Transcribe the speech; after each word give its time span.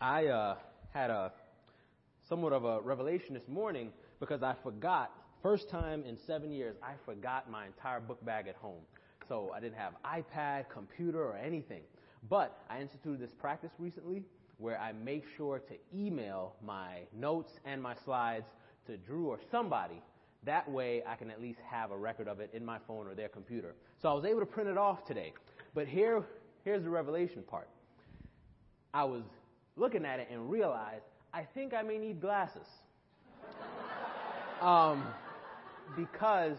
I 0.00 0.26
uh, 0.26 0.54
had 0.90 1.10
a 1.10 1.32
somewhat 2.28 2.52
of 2.52 2.64
a 2.64 2.80
revelation 2.80 3.34
this 3.34 3.48
morning 3.48 3.90
because 4.20 4.44
I 4.44 4.54
forgot, 4.62 5.10
first 5.42 5.68
time 5.68 6.04
in 6.06 6.16
seven 6.16 6.52
years, 6.52 6.76
I 6.82 6.92
forgot 7.04 7.50
my 7.50 7.66
entire 7.66 7.98
book 7.98 8.24
bag 8.24 8.46
at 8.46 8.54
home. 8.54 8.82
So 9.28 9.50
I 9.54 9.58
didn't 9.58 9.76
have 9.76 9.94
iPad, 10.04 10.68
computer, 10.68 11.24
or 11.24 11.36
anything. 11.36 11.82
But 12.30 12.60
I 12.70 12.80
instituted 12.80 13.20
this 13.20 13.32
practice 13.32 13.72
recently 13.78 14.22
where 14.58 14.78
I 14.78 14.92
make 14.92 15.24
sure 15.36 15.58
to 15.58 15.74
email 15.92 16.54
my 16.64 17.00
notes 17.12 17.52
and 17.64 17.82
my 17.82 17.94
slides 18.04 18.46
to 18.86 18.96
Drew 18.96 19.26
or 19.26 19.40
somebody. 19.50 20.00
That 20.44 20.70
way 20.70 21.02
I 21.08 21.16
can 21.16 21.28
at 21.28 21.42
least 21.42 21.58
have 21.68 21.90
a 21.90 21.96
record 21.96 22.28
of 22.28 22.38
it 22.38 22.50
in 22.52 22.64
my 22.64 22.78
phone 22.86 23.08
or 23.08 23.14
their 23.14 23.28
computer. 23.28 23.74
So 24.00 24.08
I 24.08 24.12
was 24.12 24.24
able 24.24 24.40
to 24.40 24.46
print 24.46 24.68
it 24.68 24.78
off 24.78 25.04
today. 25.04 25.32
But 25.74 25.88
here, 25.88 26.22
here's 26.64 26.84
the 26.84 26.90
revelation 26.90 27.42
part. 27.42 27.68
I 28.94 29.04
was 29.04 29.22
looking 29.78 30.04
at 30.04 30.20
it 30.20 30.28
and 30.30 30.50
realized 30.50 31.04
I 31.32 31.42
think 31.54 31.74
I 31.74 31.82
may 31.82 31.98
need 31.98 32.20
glasses. 32.20 32.66
um, 34.60 35.04
because 35.96 36.56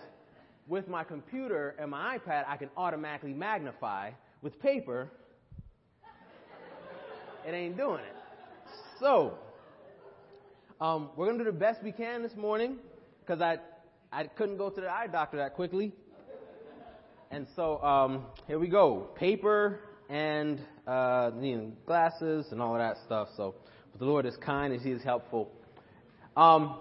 with 0.67 0.87
my 0.87 1.03
computer 1.03 1.75
and 1.79 1.91
my 1.91 2.17
iPad, 2.17 2.45
I 2.47 2.57
can 2.57 2.69
automatically 2.77 3.33
magnify. 3.33 4.11
With 4.41 4.59
paper, 4.61 5.09
it 7.45 7.51
ain't 7.51 7.75
doing 7.75 7.99
it. 7.99 8.15
So, 8.99 9.33
um, 10.79 11.09
we're 11.15 11.25
going 11.25 11.37
to 11.39 11.43
do 11.43 11.51
the 11.51 11.57
best 11.57 11.83
we 11.83 11.91
can 11.91 12.21
this 12.21 12.35
morning 12.35 12.77
because 13.19 13.41
I, 13.41 13.57
I 14.11 14.25
couldn't 14.25 14.57
go 14.57 14.69
to 14.69 14.79
the 14.79 14.89
eye 14.89 15.07
doctor 15.07 15.37
that 15.37 15.55
quickly. 15.55 15.91
And 17.31 17.47
so, 17.55 17.81
um, 17.83 18.25
here 18.47 18.59
we 18.59 18.67
go. 18.67 19.09
Paper 19.15 19.81
and 20.09 20.59
uh, 20.89 21.31
know, 21.35 21.71
glasses 21.85 22.47
and 22.51 22.61
all 22.61 22.73
of 22.73 22.79
that 22.79 22.97
stuff. 23.05 23.29
So, 23.37 23.53
but 23.91 23.99
the 23.99 24.05
Lord 24.05 24.25
is 24.25 24.35
kind 24.37 24.73
and 24.73 24.81
He 24.81 24.89
is 24.89 25.03
helpful. 25.03 25.51
Um, 26.35 26.77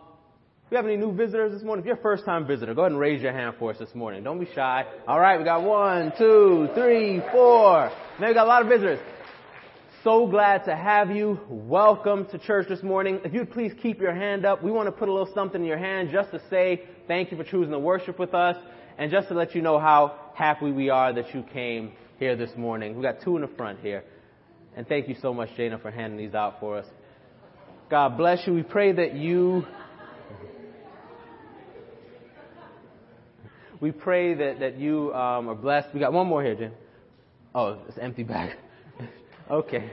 if 0.65 0.73
you 0.73 0.77
have 0.77 0.87
any 0.87 0.97
new 0.97 1.13
visitors 1.13 1.53
this 1.53 1.63
morning, 1.63 1.83
if 1.83 1.87
you're 1.87 1.97
a 1.97 2.03
first 2.03 2.25
time 2.25 2.47
visitor, 2.47 2.75
go 2.75 2.83
ahead 2.83 2.93
and 2.93 3.01
raise 3.01 3.23
your 3.23 3.33
hand 3.33 3.57
for 3.59 3.71
us 3.71 3.79
this 3.79 3.95
morning. 3.95 4.23
Don't 4.23 4.39
be 4.39 4.49
shy. 4.55 4.85
All 5.07 5.21
right, 5.21 5.39
we 5.39 5.45
got 5.45 5.63
one, 5.63 6.13
two, 6.17 6.69
three, 6.75 7.21
four. 7.33 7.91
Now 8.21 8.29
we 8.29 8.35
got 8.35 8.47
a 8.47 8.49
lot 8.49 8.63
of 8.63 8.69
visitors. 8.69 8.99
So 10.05 10.27
glad 10.27 10.65
to 10.67 10.77
have 10.77 11.11
you. 11.11 11.41
Welcome 11.49 12.27
to 12.27 12.39
church 12.39 12.69
this 12.69 12.83
morning. 12.83 13.21
If 13.25 13.35
you'd 13.35 13.51
please 13.51 13.73
keep 13.83 14.01
your 14.01 14.15
hand 14.15 14.47
up, 14.47 14.63
we 14.63 14.71
want 14.71 14.87
to 14.87 14.93
put 14.93 15.09
a 15.09 15.13
little 15.13 15.33
something 15.35 15.61
in 15.61 15.67
your 15.67 15.79
hand 15.79 16.11
just 16.13 16.31
to 16.31 16.41
say 16.49 16.85
thank 17.09 17.31
you 17.31 17.37
for 17.37 17.45
choosing 17.45 17.73
to 17.73 17.79
worship 17.79 18.19
with 18.19 18.33
us 18.33 18.57
and 18.97 19.11
just 19.11 19.29
to 19.29 19.35
let 19.35 19.55
you 19.55 19.61
know 19.63 19.79
how 19.79 20.15
happy 20.35 20.71
we 20.71 20.89
are 20.89 21.13
that 21.13 21.35
you 21.35 21.43
came 21.53 21.93
here 22.19 22.37
this 22.37 22.51
morning. 22.57 22.97
We 22.97 23.03
got 23.03 23.23
two 23.23 23.37
in 23.37 23.43
the 23.43 23.49
front 23.49 23.81
here. 23.81 24.05
And 24.77 24.87
thank 24.87 25.09
you 25.09 25.17
so 25.21 25.33
much, 25.33 25.51
Jana, 25.57 25.79
for 25.79 25.91
handing 25.91 26.19
these 26.19 26.35
out 26.35 26.61
for 26.61 26.79
us. 26.79 26.87
God 27.91 28.17
bless 28.17 28.47
you. 28.47 28.55
We 28.55 28.63
pray 28.63 28.93
that 28.93 29.15
you. 29.15 29.65
We 33.81 33.93
pray 33.93 34.35
that, 34.35 34.61
that 34.61 34.79
you 34.79 35.15
um, 35.15 35.49
are 35.49 35.55
blessed. 35.55 35.89
We 35.95 36.01
got 36.01 36.13
one 36.13 36.27
more 36.27 36.43
here, 36.43 36.55
Jim. 36.55 36.73
Oh, 37.55 37.81
it's 37.89 37.99
empty 37.99 38.25
bag. 38.25 38.57
okay. 39.51 39.91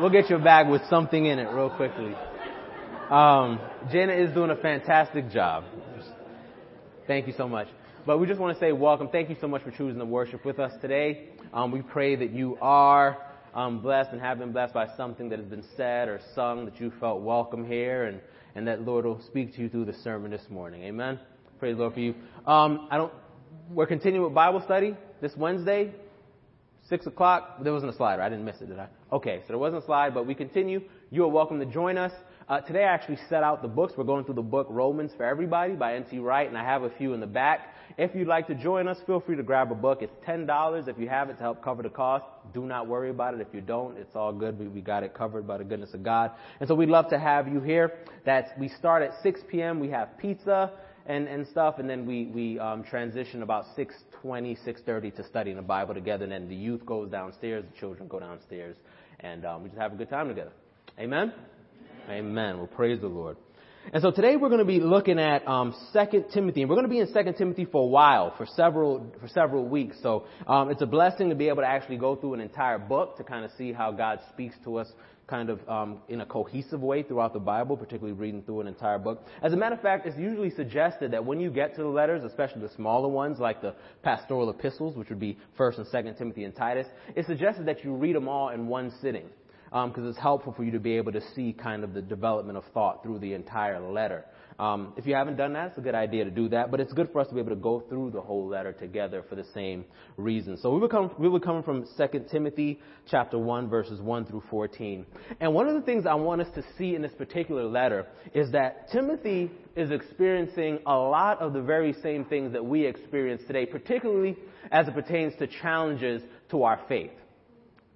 we'll 0.00 0.10
get 0.10 0.28
you 0.30 0.36
a 0.36 0.42
bag 0.42 0.68
with 0.68 0.82
something 0.90 1.26
in 1.26 1.38
it 1.38 1.50
real 1.50 1.70
quickly. 1.70 2.14
Um, 3.10 3.58
Jana 3.90 4.12
is 4.12 4.32
doing 4.34 4.50
a 4.50 4.56
fantastic 4.56 5.30
job. 5.30 5.64
Thank 7.06 7.26
you 7.26 7.32
so 7.36 7.48
much. 7.48 7.68
But 8.08 8.20
we 8.20 8.26
just 8.26 8.40
want 8.40 8.56
to 8.56 8.58
say 8.58 8.72
welcome. 8.72 9.10
Thank 9.10 9.28
you 9.28 9.36
so 9.38 9.46
much 9.46 9.62
for 9.62 9.70
choosing 9.70 9.98
to 9.98 10.06
worship 10.06 10.42
with 10.46 10.58
us 10.58 10.72
today. 10.80 11.28
Um, 11.52 11.70
we 11.70 11.82
pray 11.82 12.16
that 12.16 12.30
you 12.30 12.56
are 12.62 13.18
um, 13.52 13.82
blessed 13.82 14.12
and 14.12 14.20
have 14.22 14.38
been 14.38 14.50
blessed 14.50 14.72
by 14.72 14.86
something 14.96 15.28
that 15.28 15.38
has 15.38 15.46
been 15.46 15.62
said 15.76 16.08
or 16.08 16.18
sung 16.34 16.64
that 16.64 16.80
you 16.80 16.90
felt 17.00 17.20
welcome 17.20 17.66
here, 17.66 18.04
and, 18.04 18.22
and 18.54 18.66
that 18.66 18.80
Lord 18.80 19.04
will 19.04 19.20
speak 19.26 19.54
to 19.56 19.60
you 19.60 19.68
through 19.68 19.84
the 19.84 19.92
sermon 19.92 20.30
this 20.30 20.40
morning. 20.48 20.84
Amen. 20.84 21.20
Praise 21.58 21.76
the 21.76 21.82
Lord 21.82 21.92
for 21.92 22.00
you. 22.00 22.14
Um, 22.46 22.88
I 22.90 22.96
don't. 22.96 23.12
We're 23.70 23.86
continuing 23.86 24.24
with 24.24 24.32
Bible 24.32 24.62
study 24.64 24.96
this 25.20 25.36
Wednesday, 25.36 25.92
six 26.88 27.06
o'clock. 27.06 27.62
There 27.62 27.74
wasn't 27.74 27.92
a 27.92 27.96
slide. 27.98 28.20
Right? 28.20 28.24
I 28.24 28.28
didn't 28.30 28.46
miss 28.46 28.56
it, 28.62 28.70
did 28.70 28.78
I? 28.78 28.88
Okay, 29.12 29.40
so 29.42 29.48
there 29.48 29.58
wasn't 29.58 29.82
a 29.82 29.86
slide, 29.86 30.14
but 30.14 30.26
we 30.26 30.34
continue. 30.34 30.80
You 31.10 31.24
are 31.24 31.28
welcome 31.28 31.60
to 31.60 31.66
join 31.66 31.98
us. 31.98 32.12
Uh, 32.48 32.62
today 32.62 32.82
I 32.82 32.94
actually 32.94 33.18
set 33.28 33.42
out 33.42 33.60
the 33.60 33.68
books. 33.68 33.92
We're 33.94 34.04
going 34.04 34.24
through 34.24 34.36
the 34.36 34.42
book 34.42 34.68
Romans 34.70 35.12
for 35.14 35.24
Everybody 35.24 35.74
by 35.74 35.96
N.T. 35.96 36.18
Wright, 36.18 36.48
and 36.48 36.56
I 36.56 36.64
have 36.64 36.82
a 36.82 36.88
few 36.88 37.12
in 37.12 37.20
the 37.20 37.26
back. 37.26 37.74
If 37.98 38.14
you'd 38.14 38.26
like 38.26 38.46
to 38.46 38.54
join 38.54 38.88
us, 38.88 38.96
feel 39.06 39.20
free 39.20 39.36
to 39.36 39.42
grab 39.42 39.70
a 39.70 39.74
book. 39.74 39.98
It's 40.00 40.14
$10 40.26 40.88
if 40.88 40.98
you 40.98 41.10
have 41.10 41.28
it 41.28 41.34
to 41.34 41.42
help 41.42 41.62
cover 41.62 41.82
the 41.82 41.90
cost. 41.90 42.24
Do 42.54 42.62
not 42.62 42.86
worry 42.86 43.10
about 43.10 43.34
it. 43.34 43.42
If 43.42 43.48
you 43.52 43.60
don't, 43.60 43.98
it's 43.98 44.16
all 44.16 44.32
good. 44.32 44.58
We, 44.58 44.66
we 44.66 44.80
got 44.80 45.02
it 45.02 45.12
covered 45.12 45.46
by 45.46 45.58
the 45.58 45.64
goodness 45.64 45.92
of 45.92 46.02
God. 46.02 46.30
And 46.58 46.66
so 46.66 46.74
we'd 46.74 46.88
love 46.88 47.10
to 47.10 47.18
have 47.18 47.48
you 47.48 47.60
here. 47.60 47.98
That's, 48.24 48.48
we 48.58 48.70
start 48.70 49.02
at 49.02 49.12
6 49.22 49.40
p.m. 49.50 49.78
We 49.78 49.90
have 49.90 50.16
pizza 50.16 50.72
and, 51.04 51.28
and 51.28 51.46
stuff, 51.48 51.78
and 51.78 51.88
then 51.88 52.06
we, 52.06 52.28
we 52.28 52.58
um, 52.58 52.82
transition 52.82 53.42
about 53.42 53.66
6.20, 53.76 54.56
6.30 54.66 55.16
to 55.16 55.24
studying 55.24 55.56
the 55.56 55.62
Bible 55.62 55.92
together, 55.92 56.24
and 56.24 56.32
then 56.32 56.48
the 56.48 56.56
youth 56.56 56.86
goes 56.86 57.10
downstairs, 57.10 57.66
the 57.70 57.78
children 57.78 58.08
go 58.08 58.18
downstairs, 58.20 58.76
and 59.20 59.44
um, 59.44 59.62
we 59.62 59.68
just 59.68 59.80
have 59.80 59.92
a 59.92 59.96
good 59.96 60.08
time 60.08 60.28
together. 60.28 60.52
Amen? 60.98 61.34
Amen. 62.08 62.56
Well, 62.56 62.66
praise 62.66 63.00
the 63.02 63.08
Lord. 63.08 63.36
And 63.92 64.02
so 64.02 64.10
today 64.10 64.36
we're 64.36 64.48
going 64.48 64.60
to 64.60 64.64
be 64.64 64.80
looking 64.80 65.18
at 65.18 65.46
um, 65.46 65.74
2 65.92 66.24
Timothy, 66.32 66.62
and 66.62 66.70
we're 66.70 66.76
going 66.76 66.88
to 66.88 66.90
be 66.90 67.00
in 67.00 67.12
2 67.12 67.32
Timothy 67.36 67.66
for 67.66 67.82
a 67.82 67.86
while, 67.86 68.34
for 68.36 68.46
several 68.46 69.12
for 69.20 69.28
several 69.28 69.68
weeks. 69.68 69.96
So 70.02 70.24
um, 70.46 70.70
it's 70.70 70.80
a 70.80 70.86
blessing 70.86 71.28
to 71.28 71.34
be 71.34 71.48
able 71.48 71.62
to 71.62 71.68
actually 71.68 71.98
go 71.98 72.16
through 72.16 72.34
an 72.34 72.40
entire 72.40 72.78
book 72.78 73.18
to 73.18 73.24
kind 73.24 73.44
of 73.44 73.50
see 73.58 73.74
how 73.74 73.92
God 73.92 74.20
speaks 74.30 74.54
to 74.64 74.76
us, 74.76 74.90
kind 75.26 75.50
of 75.50 75.60
um, 75.68 75.98
in 76.08 76.22
a 76.22 76.26
cohesive 76.26 76.80
way 76.80 77.02
throughout 77.02 77.34
the 77.34 77.40
Bible, 77.40 77.76
particularly 77.76 78.18
reading 78.18 78.42
through 78.42 78.62
an 78.62 78.68
entire 78.68 78.98
book. 78.98 79.26
As 79.42 79.52
a 79.52 79.56
matter 79.56 79.74
of 79.74 79.82
fact, 79.82 80.06
it's 80.06 80.18
usually 80.18 80.50
suggested 80.50 81.10
that 81.10 81.22
when 81.22 81.40
you 81.40 81.50
get 81.50 81.76
to 81.76 81.82
the 81.82 81.88
letters, 81.88 82.24
especially 82.24 82.62
the 82.62 82.74
smaller 82.74 83.08
ones 83.08 83.38
like 83.38 83.60
the 83.60 83.74
pastoral 84.02 84.48
epistles, 84.48 84.96
which 84.96 85.10
would 85.10 85.20
be 85.20 85.36
1st 85.58 85.78
and 85.78 85.86
2nd 85.86 86.16
Timothy 86.16 86.44
and 86.44 86.56
Titus, 86.56 86.86
it's 87.14 87.28
suggested 87.28 87.66
that 87.66 87.84
you 87.84 87.94
read 87.94 88.16
them 88.16 88.28
all 88.28 88.48
in 88.48 88.66
one 88.66 88.92
sitting 89.02 89.28
because 89.70 89.98
um, 89.98 90.08
it's 90.08 90.18
helpful 90.18 90.52
for 90.52 90.64
you 90.64 90.70
to 90.72 90.80
be 90.80 90.96
able 90.96 91.12
to 91.12 91.20
see 91.34 91.52
kind 91.52 91.84
of 91.84 91.92
the 91.92 92.02
development 92.02 92.56
of 92.56 92.64
thought 92.72 93.02
through 93.02 93.18
the 93.18 93.34
entire 93.34 93.80
letter. 93.80 94.24
Um, 94.58 94.92
if 94.96 95.06
you 95.06 95.14
haven't 95.14 95.36
done 95.36 95.52
that, 95.52 95.68
it's 95.68 95.78
a 95.78 95.82
good 95.82 95.94
idea 95.94 96.24
to 96.24 96.32
do 96.32 96.48
that, 96.48 96.72
but 96.72 96.80
it's 96.80 96.92
good 96.92 97.10
for 97.12 97.20
us 97.20 97.28
to 97.28 97.34
be 97.34 97.40
able 97.40 97.50
to 97.50 97.56
go 97.56 97.80
through 97.88 98.10
the 98.10 98.20
whole 98.20 98.48
letter 98.48 98.72
together 98.72 99.24
for 99.28 99.36
the 99.36 99.44
same 99.54 99.84
reason. 100.16 100.56
So 100.56 100.72
we 100.72 100.80
were, 100.80 100.88
come, 100.88 101.12
we 101.16 101.28
were 101.28 101.38
coming 101.38 101.62
from 101.62 101.86
2 101.96 102.24
Timothy 102.30 102.80
chapter 103.08 103.38
1 103.38 103.68
verses 103.68 104.00
1 104.00 104.24
through 104.24 104.42
14. 104.50 105.06
And 105.38 105.54
one 105.54 105.68
of 105.68 105.74
the 105.74 105.82
things 105.82 106.06
I 106.06 106.14
want 106.14 106.40
us 106.40 106.48
to 106.56 106.64
see 106.76 106.96
in 106.96 107.02
this 107.02 107.12
particular 107.12 107.64
letter 107.64 108.06
is 108.34 108.50
that 108.50 108.90
Timothy 108.90 109.50
is 109.76 109.92
experiencing 109.92 110.80
a 110.86 110.96
lot 110.96 111.40
of 111.40 111.52
the 111.52 111.62
very 111.62 111.92
same 112.02 112.24
things 112.24 112.52
that 112.52 112.64
we 112.64 112.84
experience 112.84 113.42
today, 113.46 113.64
particularly 113.64 114.36
as 114.72 114.88
it 114.88 114.94
pertains 114.94 115.34
to 115.38 115.46
challenges 115.46 116.20
to 116.50 116.64
our 116.64 116.80
faith 116.88 117.12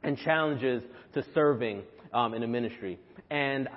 and 0.03 0.19
challenges 0.19 0.83
to 1.15 1.25
serving 1.35 1.83
um, 2.13 2.35
in 2.35 2.43
a 2.43 2.47
ministry. 2.47 2.99
And 3.31 3.69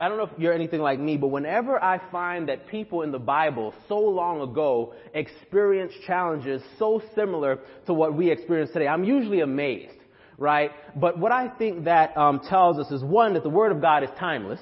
I 0.00 0.08
don't 0.08 0.16
know 0.16 0.24
if 0.24 0.38
you're 0.38 0.54
anything 0.54 0.80
like 0.80 0.98
me, 0.98 1.16
but 1.16 1.28
whenever 1.28 1.82
I 1.82 2.00
find 2.10 2.48
that 2.48 2.66
people 2.68 3.02
in 3.02 3.12
the 3.12 3.18
Bible 3.18 3.74
so 3.88 3.98
long 3.98 4.40
ago 4.40 4.94
experienced 5.12 5.96
challenges 6.06 6.62
so 6.78 7.02
similar 7.14 7.60
to 7.86 7.94
what 7.94 8.14
we 8.14 8.30
experience 8.30 8.70
today, 8.72 8.88
I'm 8.88 9.04
usually 9.04 9.40
amazed, 9.40 9.98
right? 10.38 10.70
But 10.96 11.18
what 11.18 11.32
I 11.32 11.48
think 11.48 11.84
that 11.84 12.16
um, 12.16 12.40
tells 12.48 12.78
us 12.78 12.90
is 12.90 13.04
one, 13.04 13.34
that 13.34 13.42
the 13.42 13.50
Word 13.50 13.72
of 13.72 13.82
God 13.82 14.02
is 14.02 14.10
timeless, 14.18 14.60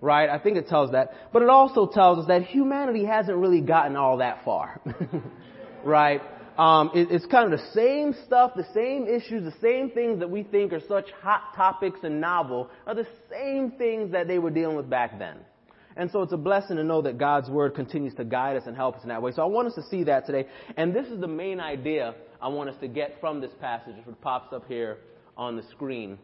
right? 0.00 0.28
I 0.28 0.38
think 0.38 0.56
it 0.56 0.68
tells 0.68 0.90
that. 0.92 1.12
But 1.32 1.42
it 1.42 1.48
also 1.48 1.86
tells 1.86 2.18
us 2.18 2.26
that 2.26 2.42
humanity 2.42 3.04
hasn't 3.04 3.36
really 3.36 3.60
gotten 3.60 3.94
all 3.96 4.18
that 4.18 4.44
far, 4.44 4.80
right? 5.84 6.20
Um, 6.58 6.92
it, 6.94 7.08
it's 7.10 7.26
kind 7.26 7.52
of 7.52 7.58
the 7.58 7.66
same 7.72 8.14
stuff, 8.26 8.52
the 8.54 8.66
same 8.72 9.06
issues, 9.08 9.42
the 9.42 9.60
same 9.60 9.90
things 9.90 10.20
that 10.20 10.30
we 10.30 10.44
think 10.44 10.72
are 10.72 10.80
such 10.86 11.06
hot 11.20 11.54
topics 11.56 12.00
and 12.04 12.20
novel 12.20 12.70
are 12.86 12.94
the 12.94 13.06
same 13.30 13.72
things 13.72 14.12
that 14.12 14.28
they 14.28 14.38
were 14.38 14.50
dealing 14.50 14.76
with 14.76 14.88
back 14.88 15.18
then. 15.18 15.38
And 15.96 16.10
so 16.10 16.22
it's 16.22 16.32
a 16.32 16.36
blessing 16.36 16.76
to 16.76 16.84
know 16.84 17.02
that 17.02 17.18
God's 17.18 17.48
Word 17.48 17.74
continues 17.74 18.14
to 18.14 18.24
guide 18.24 18.56
us 18.56 18.64
and 18.66 18.76
help 18.76 18.96
us 18.96 19.02
in 19.02 19.08
that 19.08 19.22
way. 19.22 19.32
So 19.32 19.42
I 19.42 19.46
want 19.46 19.68
us 19.68 19.74
to 19.74 19.82
see 19.90 20.04
that 20.04 20.26
today. 20.26 20.46
And 20.76 20.94
this 20.94 21.06
is 21.06 21.20
the 21.20 21.28
main 21.28 21.60
idea 21.60 22.14
I 22.40 22.48
want 22.48 22.68
us 22.68 22.76
to 22.80 22.88
get 22.88 23.16
from 23.20 23.40
this 23.40 23.52
passage, 23.60 23.94
which 24.04 24.20
pops 24.20 24.52
up 24.52 24.66
here 24.68 24.98
on 25.36 25.56
the 25.56 25.62
screen. 25.70 26.18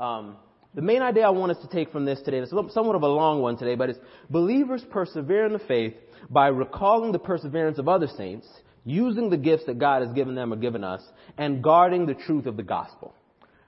Um, 0.00 0.36
the 0.74 0.82
main 0.82 1.02
idea 1.02 1.26
I 1.26 1.30
want 1.30 1.52
us 1.52 1.58
to 1.62 1.68
take 1.68 1.90
from 1.90 2.04
this 2.04 2.20
today, 2.22 2.38
is 2.38 2.50
somewhat 2.50 2.96
of 2.96 3.02
a 3.02 3.08
long 3.08 3.40
one 3.40 3.56
today, 3.56 3.76
but 3.76 3.90
it's 3.90 3.98
believers 4.30 4.84
persevere 4.90 5.46
in 5.46 5.52
the 5.52 5.58
faith 5.60 5.94
by 6.28 6.48
recalling 6.48 7.12
the 7.12 7.18
perseverance 7.18 7.78
of 7.78 7.88
other 7.88 8.08
saints 8.08 8.46
using 8.86 9.28
the 9.28 9.36
gifts 9.36 9.64
that 9.66 9.78
God 9.78 10.02
has 10.02 10.12
given 10.14 10.34
them 10.34 10.52
or 10.52 10.56
given 10.56 10.82
us, 10.82 11.02
and 11.36 11.62
guarding 11.62 12.06
the 12.06 12.14
truth 12.14 12.46
of 12.46 12.56
the 12.56 12.62
gospel. 12.62 13.14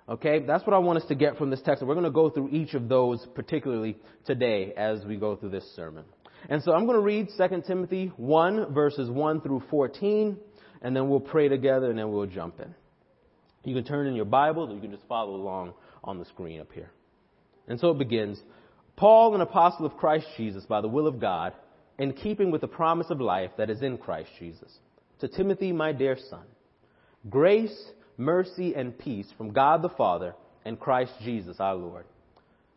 Okay, 0.08 0.38
that's 0.46 0.66
what 0.66 0.74
I 0.74 0.78
want 0.78 1.02
us 1.02 1.08
to 1.08 1.14
get 1.14 1.36
from 1.36 1.50
this 1.50 1.60
text. 1.60 1.84
We're 1.84 1.94
going 1.94 2.04
to 2.04 2.10
go 2.10 2.30
through 2.30 2.48
each 2.48 2.72
of 2.72 2.88
those 2.88 3.26
particularly 3.34 3.98
today 4.24 4.72
as 4.74 5.04
we 5.04 5.16
go 5.16 5.36
through 5.36 5.50
this 5.50 5.70
sermon. 5.76 6.04
And 6.48 6.62
so 6.62 6.72
I'm 6.72 6.86
going 6.86 6.96
to 6.96 7.02
read 7.02 7.28
2 7.36 7.62
Timothy 7.66 8.12
1 8.16 8.72
verses 8.72 9.10
1 9.10 9.40
through 9.42 9.64
14, 9.68 10.38
and 10.80 10.96
then 10.96 11.10
we'll 11.10 11.20
pray 11.20 11.48
together 11.48 11.90
and 11.90 11.98
then 11.98 12.10
we'll 12.10 12.26
jump 12.26 12.60
in. 12.60 12.74
You 13.64 13.74
can 13.74 13.84
turn 13.84 14.06
in 14.06 14.14
your 14.14 14.24
Bibles 14.24 14.70
or 14.70 14.74
you 14.74 14.80
can 14.80 14.92
just 14.92 15.06
follow 15.08 15.34
along 15.34 15.74
on 16.02 16.18
the 16.18 16.24
screen 16.24 16.60
up 16.60 16.72
here. 16.72 16.90
And 17.66 17.78
so 17.78 17.90
it 17.90 17.98
begins 17.98 18.40
Paul, 18.96 19.34
an 19.34 19.40
apostle 19.42 19.84
of 19.84 19.96
Christ 19.96 20.26
Jesus, 20.36 20.64
by 20.64 20.80
the 20.80 20.88
will 20.88 21.06
of 21.06 21.20
God, 21.20 21.52
in 21.98 22.14
keeping 22.14 22.50
with 22.50 22.62
the 22.62 22.68
promise 22.68 23.10
of 23.10 23.20
life 23.20 23.50
that 23.58 23.68
is 23.68 23.82
in 23.82 23.98
Christ 23.98 24.30
Jesus. 24.38 24.78
To 25.20 25.26
Timothy, 25.26 25.72
my 25.72 25.90
dear 25.90 26.16
son, 26.30 26.44
grace, 27.28 27.76
mercy, 28.16 28.74
and 28.76 28.96
peace 28.96 29.26
from 29.36 29.52
God 29.52 29.82
the 29.82 29.88
Father 29.88 30.36
and 30.64 30.78
Christ 30.78 31.10
Jesus 31.24 31.56
our 31.58 31.74
Lord. 31.74 32.04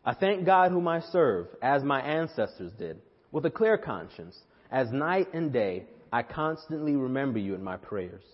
I 0.04 0.14
thank 0.14 0.44
God 0.44 0.72
whom 0.72 0.88
I 0.88 1.02
serve, 1.12 1.46
as 1.62 1.84
my 1.84 2.00
ancestors 2.00 2.72
did, 2.76 3.00
with 3.30 3.46
a 3.46 3.50
clear 3.50 3.78
conscience, 3.78 4.36
as 4.72 4.90
night 4.90 5.28
and 5.32 5.52
day 5.52 5.84
I 6.12 6.24
constantly 6.24 6.96
remember 6.96 7.38
you 7.38 7.54
in 7.54 7.62
my 7.62 7.76
prayers. 7.76 8.24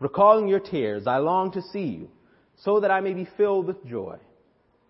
Recalling 0.00 0.48
your 0.48 0.58
tears, 0.58 1.06
I 1.06 1.18
long 1.18 1.52
to 1.52 1.62
see 1.62 1.84
you, 1.84 2.08
so 2.64 2.80
that 2.80 2.90
I 2.90 3.00
may 3.00 3.14
be 3.14 3.28
filled 3.36 3.68
with 3.68 3.86
joy. 3.86 4.16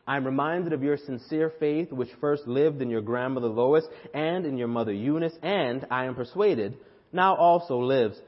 I 0.06 0.16
am 0.16 0.24
reminded 0.24 0.72
of 0.72 0.82
your 0.82 0.96
sincere 0.96 1.52
faith, 1.60 1.92
which 1.92 2.08
first 2.18 2.46
lived 2.46 2.80
in 2.80 2.88
your 2.88 3.02
grandmother 3.02 3.48
Lois 3.48 3.84
and 4.14 4.46
in 4.46 4.56
your 4.56 4.68
mother 4.68 4.92
Eunice, 4.92 5.36
and 5.42 5.86
I 5.90 6.06
am 6.06 6.14
persuaded 6.14 6.78
now 7.12 7.34
also 7.36 7.78
lives 7.78 8.20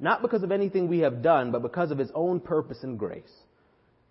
not 0.00 0.22
because 0.22 0.42
of 0.42 0.52
anything 0.52 0.88
we 0.88 1.00
have 1.00 1.22
done, 1.22 1.50
but 1.50 1.62
because 1.62 1.90
of 1.90 1.98
his 1.98 2.10
own 2.14 2.40
purpose 2.40 2.82
and 2.82 2.98
grace. 2.98 3.32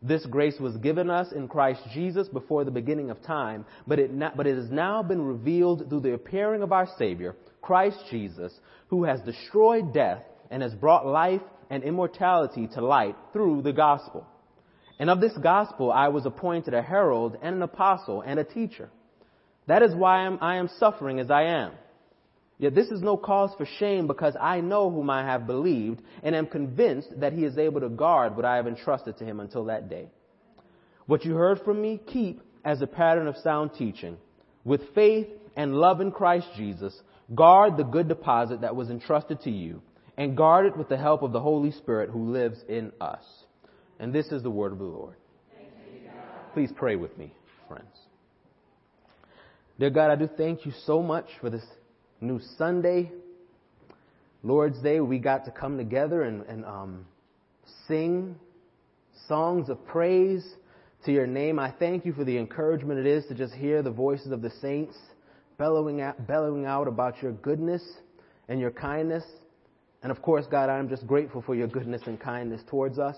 This 0.01 0.25
grace 0.25 0.59
was 0.59 0.75
given 0.77 1.09
us 1.09 1.31
in 1.31 1.47
Christ 1.47 1.81
Jesus 1.93 2.27
before 2.27 2.65
the 2.65 2.71
beginning 2.71 3.09
of 3.09 3.23
time, 3.23 3.65
but 3.87 3.99
it, 3.99 4.13
not, 4.13 4.35
but 4.35 4.45
it 4.45 4.57
has 4.57 4.69
now 4.69 5.01
been 5.01 5.21
revealed 5.21 5.87
through 5.87 6.01
the 6.01 6.13
appearing 6.13 6.61
of 6.61 6.73
our 6.73 6.87
Savior, 6.97 7.37
Christ 7.61 7.97
Jesus, 8.11 8.53
who 8.89 9.05
has 9.05 9.21
destroyed 9.21 9.93
death 9.93 10.23
and 10.51 10.61
has 10.61 10.73
brought 10.73 11.05
life 11.05 11.41
and 11.69 11.83
immortality 11.83 12.67
to 12.73 12.81
light 12.81 13.15
through 13.31 13.61
the 13.61 13.71
gospel. 13.71 14.27
And 14.99 15.09
of 15.09 15.21
this 15.21 15.37
gospel 15.41 15.91
I 15.91 16.09
was 16.09 16.25
appointed 16.25 16.73
a 16.73 16.81
herald 16.81 17.37
and 17.41 17.55
an 17.55 17.61
apostle 17.61 18.21
and 18.21 18.39
a 18.39 18.43
teacher. 18.43 18.89
That 19.67 19.83
is 19.83 19.95
why 19.95 20.19
I 20.19 20.25
am, 20.25 20.37
I 20.41 20.55
am 20.57 20.69
suffering 20.79 21.19
as 21.19 21.31
I 21.31 21.43
am. 21.43 21.71
Yet 22.57 22.75
this 22.75 22.87
is 22.87 23.01
no 23.01 23.17
cause 23.17 23.51
for 23.57 23.65
shame 23.65 24.07
because 24.07 24.35
I 24.39 24.61
know 24.61 24.89
whom 24.89 25.09
I 25.09 25.23
have 25.23 25.47
believed 25.47 26.01
and 26.21 26.35
am 26.35 26.47
convinced 26.47 27.19
that 27.19 27.33
he 27.33 27.43
is 27.43 27.57
able 27.57 27.81
to 27.81 27.89
guard 27.89 28.35
what 28.35 28.45
I 28.45 28.55
have 28.57 28.67
entrusted 28.67 29.17
to 29.17 29.25
him 29.25 29.39
until 29.39 29.65
that 29.65 29.89
day. 29.89 30.09
What 31.05 31.25
you 31.25 31.35
heard 31.35 31.61
from 31.61 31.81
me, 31.81 31.99
keep 32.07 32.41
as 32.63 32.81
a 32.81 32.87
pattern 32.87 33.27
of 33.27 33.35
sound 33.37 33.71
teaching. 33.77 34.17
With 34.63 34.93
faith 34.95 35.27
and 35.55 35.75
love 35.75 35.99
in 35.99 36.11
Christ 36.11 36.47
Jesus, 36.55 36.97
guard 37.35 37.75
the 37.75 37.83
good 37.83 38.07
deposit 38.07 38.61
that 38.61 38.75
was 38.75 38.89
entrusted 38.89 39.41
to 39.41 39.51
you 39.51 39.81
and 40.17 40.37
guard 40.37 40.65
it 40.65 40.77
with 40.77 40.89
the 40.89 40.97
help 40.97 41.23
of 41.23 41.31
the 41.31 41.39
Holy 41.39 41.71
Spirit 41.71 42.09
who 42.11 42.31
lives 42.31 42.59
in 42.69 42.91
us. 43.01 43.23
And 43.99 44.13
this 44.13 44.27
is 44.27 44.43
the 44.43 44.49
word 44.49 44.71
of 44.71 44.77
the 44.77 44.85
Lord. 44.85 45.15
Please 46.53 46.71
pray 46.75 46.95
with 46.95 47.17
me, 47.17 47.33
friends. 47.67 47.87
Dear 49.79 49.89
God, 49.89 50.11
I 50.11 50.15
do 50.15 50.29
thank 50.37 50.65
you 50.67 50.71
so 50.85 51.01
much 51.01 51.25
for 51.41 51.49
this 51.49 51.63
new 52.23 52.39
Sunday, 52.57 53.11
Lord's 54.43 54.81
Day, 54.81 55.01
we 55.01 55.19
got 55.19 55.45
to 55.45 55.51
come 55.51 55.77
together 55.77 56.23
and, 56.23 56.45
and 56.47 56.65
um, 56.65 57.05
sing 57.87 58.35
songs 59.27 59.69
of 59.69 59.85
praise 59.85 60.43
to 61.05 61.11
your 61.11 61.27
name. 61.27 61.59
I 61.59 61.71
thank 61.71 62.05
you 62.05 62.13
for 62.13 62.23
the 62.23 62.37
encouragement 62.37 62.99
it 62.99 63.05
is 63.05 63.25
to 63.27 63.35
just 63.35 63.53
hear 63.53 63.81
the 63.81 63.91
voices 63.91 64.31
of 64.31 64.41
the 64.41 64.51
saints 64.61 64.95
bellowing 65.57 66.01
out, 66.01 66.25
bellowing 66.25 66.65
out 66.65 66.87
about 66.87 67.21
your 67.21 67.33
goodness 67.33 67.83
and 68.47 68.59
your 68.59 68.71
kindness. 68.71 69.23
And 70.01 70.11
of 70.11 70.21
course, 70.21 70.45
God, 70.49 70.69
I'm 70.69 70.89
just 70.89 71.05
grateful 71.05 71.41
for 71.41 71.55
your 71.55 71.67
goodness 71.67 72.01
and 72.05 72.19
kindness 72.19 72.61
towards 72.69 72.99
us. 72.99 73.17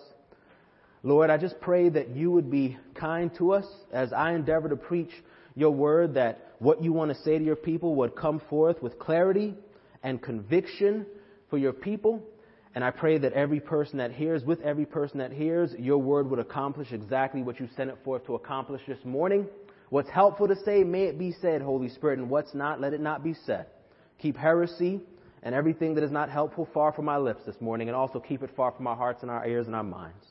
Lord, 1.04 1.30
I 1.30 1.38
just 1.38 1.60
pray 1.62 1.90
that 1.90 2.10
you 2.10 2.32
would 2.32 2.50
be 2.50 2.78
kind 2.96 3.32
to 3.38 3.54
us 3.54 3.66
as 3.94 4.12
I 4.12 4.34
endeavor 4.34 4.70
to 4.70 4.76
preach 4.76 5.12
your 5.56 5.72
word, 5.72 6.16
that 6.16 6.56
what 6.60 6.84
you 6.84 6.94
want 6.94 7.16
to 7.16 7.22
say 7.24 7.38
to 7.38 7.44
your 7.44 7.56
people 7.56 7.96
would 7.96 8.16
come 8.16 8.42
forth 8.50 8.82
with 8.82 9.00
clarity 9.00 9.56
and 10.04 10.22
conviction 10.22 11.06
for 11.50 11.58
your 11.58 11.74
people. 11.74 12.22
And 12.76 12.84
I 12.84 12.92
pray 12.92 13.18
that 13.18 13.34
every 13.34 13.62
person 13.62 14.00
that 14.00 14.12
hears, 14.12 14.44
with 14.44 14.60
every 14.62 14.86
person 14.86 15.20
that 15.20 15.32
hears, 15.32 15.72
your 15.80 15.98
word 15.98 16.30
would 16.30 16.40
accomplish 16.40 16.92
exactly 16.92 17.42
what 17.42 17.60
you 17.60 17.70
sent 17.78 17.90
it 17.90 17.98
forth 18.04 18.26
to 18.26 18.36
accomplish 18.36 18.82
this 18.86 19.04
morning. 19.06 19.48
What's 19.90 20.10
helpful 20.10 20.48
to 20.48 20.56
say, 20.66 20.84
may 20.84 21.04
it 21.04 21.18
be 21.18 21.34
said, 21.42 21.62
Holy 21.62 21.90
Spirit, 21.90 22.20
and 22.20 22.30
what's 22.30 22.54
not, 22.54 22.82
let 22.82 22.94
it 22.94 23.00
not 23.00 23.24
be 23.24 23.34
said. 23.46 23.68
Keep 24.22 24.36
heresy 24.36 25.00
and 25.44 25.56
everything 25.56 25.96
that 25.96 26.04
is 26.04 26.12
not 26.12 26.30
helpful 26.30 26.68
far 26.74 26.92
from 26.92 27.06
my 27.06 27.18
lips 27.18 27.44
this 27.46 27.56
morning, 27.62 27.88
and 27.88 27.96
also 27.96 28.20
keep 28.20 28.42
it 28.42 28.50
far 28.58 28.72
from 28.72 28.88
our 28.88 28.96
hearts 28.96 29.22
and 29.22 29.30
our 29.30 29.48
ears 29.48 29.68
and 29.68 29.76
our 29.76 29.84
minds. 29.84 30.26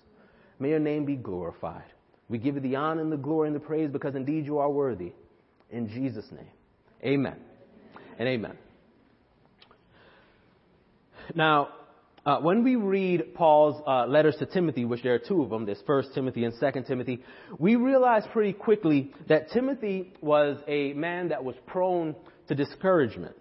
May 0.59 0.71
your 0.71 0.81
name 0.81 1.05
be 1.05 1.15
glorified. 1.15 1.85
We 2.29 2.39
give 2.39 2.55
you 2.55 2.61
the 2.61 2.77
honor 2.77 3.03
and 3.03 3.13
the 3.13 3.17
glory 3.17 3.49
and 3.49 3.57
the 3.57 3.61
praise 3.61 3.91
because 3.91 4.15
indeed 4.15 4.47
you 4.47 4.59
are 4.59 4.71
worthy. 4.71 5.13
In 5.71 5.89
Jesus' 5.89 6.27
name. 6.31 6.49
Amen. 7.03 7.37
And 8.19 8.29
amen. 8.29 8.57
Now, 11.35 11.69
uh, 12.27 12.39
when 12.41 12.65
we 12.65 12.77
read 12.77 13.35
Paul's 13.35 13.83
uh, 13.87 14.07
letters 14.07 14.37
to 14.39 14.47
Timothy, 14.47 14.85
which 14.87 15.03
there 15.03 15.15
are 15.15 15.19
two 15.19 15.43
of 15.43 15.51
them, 15.51 15.67
there's 15.67 15.83
First 15.87 16.15
Timothy 16.15 16.45
and 16.45 16.55
Second 16.55 16.85
Timothy, 16.85 17.23
we 17.59 17.77
realize 17.77 18.23
pretty 18.33 18.55
quickly 18.55 19.13
that 19.29 19.51
Timothy 19.51 20.15
was 20.23 20.57
a 20.67 20.95
man 20.95 21.29
that 21.29 21.45
was 21.45 21.55
prone 21.67 22.15
to 22.49 22.55
discouragement. 22.55 23.35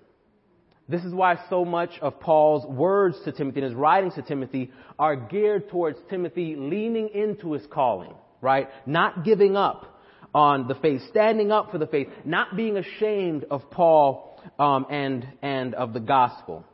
This 0.90 1.04
is 1.06 1.14
why 1.14 1.38
so 1.50 1.64
much 1.64 1.92
of 2.02 2.20
Paul's 2.20 2.66
words 2.66 3.18
to 3.24 3.32
Timothy 3.32 3.62
and 3.62 3.70
his 3.70 3.76
writings 3.76 4.16
to 4.16 4.22
Timothy 4.22 4.72
are 5.00 5.16
geared 5.16 5.70
towards 5.70 5.98
Timothy 6.10 6.56
leaning 6.58 7.10
into 7.14 7.54
his 7.54 7.66
calling, 7.72 8.14
right? 8.44 8.70
Not 8.86 9.24
giving 9.24 9.56
up, 9.56 9.94
on 10.34 10.68
the 10.68 10.76
faith, 10.76 11.02
standing 11.10 11.52
up 11.52 11.72
for 11.72 11.78
the 11.78 11.88
faith, 11.88 12.08
not 12.26 12.56
being 12.56 12.78
ashamed 12.78 13.46
of 13.50 13.70
Paul 13.70 14.42
um, 14.58 14.86
and 14.90 15.28
and 15.42 15.76
of 15.76 15.94
the 15.94 16.00
gospel. 16.00 16.66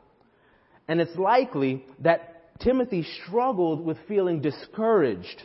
And 0.88 1.00
it's 1.00 1.16
likely 1.16 1.84
that 2.00 2.58
Timothy 2.60 3.06
struggled 3.24 3.84
with 3.84 3.96
feeling 4.08 4.40
discouraged, 4.40 5.42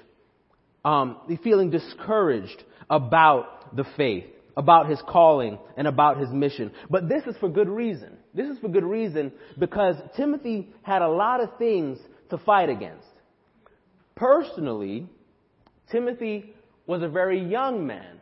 um, 0.84 1.18
feeling 1.44 1.70
discouraged 1.70 2.64
about 2.90 3.76
the 3.76 3.86
faith, 3.98 4.26
about 4.58 4.90
his 4.90 5.02
calling, 5.08 5.60
and 5.78 5.88
about 5.88 6.20
his 6.20 6.30
mission. 6.30 6.72
But 6.90 7.10
this 7.10 7.24
is 7.26 7.36
for 7.38 7.50
good 7.50 7.70
reason. 7.70 8.18
This 8.34 8.50
is 8.50 8.58
for 8.60 8.70
good 8.70 8.84
reason 8.84 9.34
because 9.60 9.96
Timothy 10.16 10.74
had 10.82 11.02
a 11.02 11.10
lot 11.10 11.42
of 11.42 11.58
things 11.58 12.00
to 12.30 12.38
fight 12.40 12.70
against. 12.70 13.06
Personally, 14.16 15.10
Timothy 15.92 16.54
was 16.88 17.02
a 17.02 17.08
very 17.08 17.40
young 17.40 17.86
man. 17.86 18.20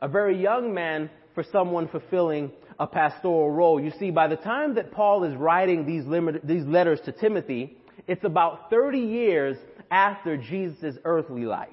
A 0.00 0.08
very 0.08 0.40
young 0.40 0.72
man 0.72 1.10
for 1.34 1.44
someone 1.52 1.88
fulfilling 1.88 2.50
a 2.78 2.86
pastoral 2.86 3.50
role. 3.50 3.80
You 3.80 3.92
see, 3.98 4.10
by 4.10 4.28
the 4.28 4.36
time 4.36 4.74
that 4.76 4.92
Paul 4.92 5.24
is 5.24 5.34
writing 5.34 5.86
these, 5.86 6.04
limit, 6.06 6.46
these 6.46 6.64
letters 6.64 7.00
to 7.06 7.12
Timothy, 7.12 7.76
it's 8.06 8.24
about 8.24 8.70
30 8.70 8.98
years 8.98 9.56
after 9.90 10.36
Jesus' 10.36 10.96
earthly 11.04 11.44
life. 11.44 11.70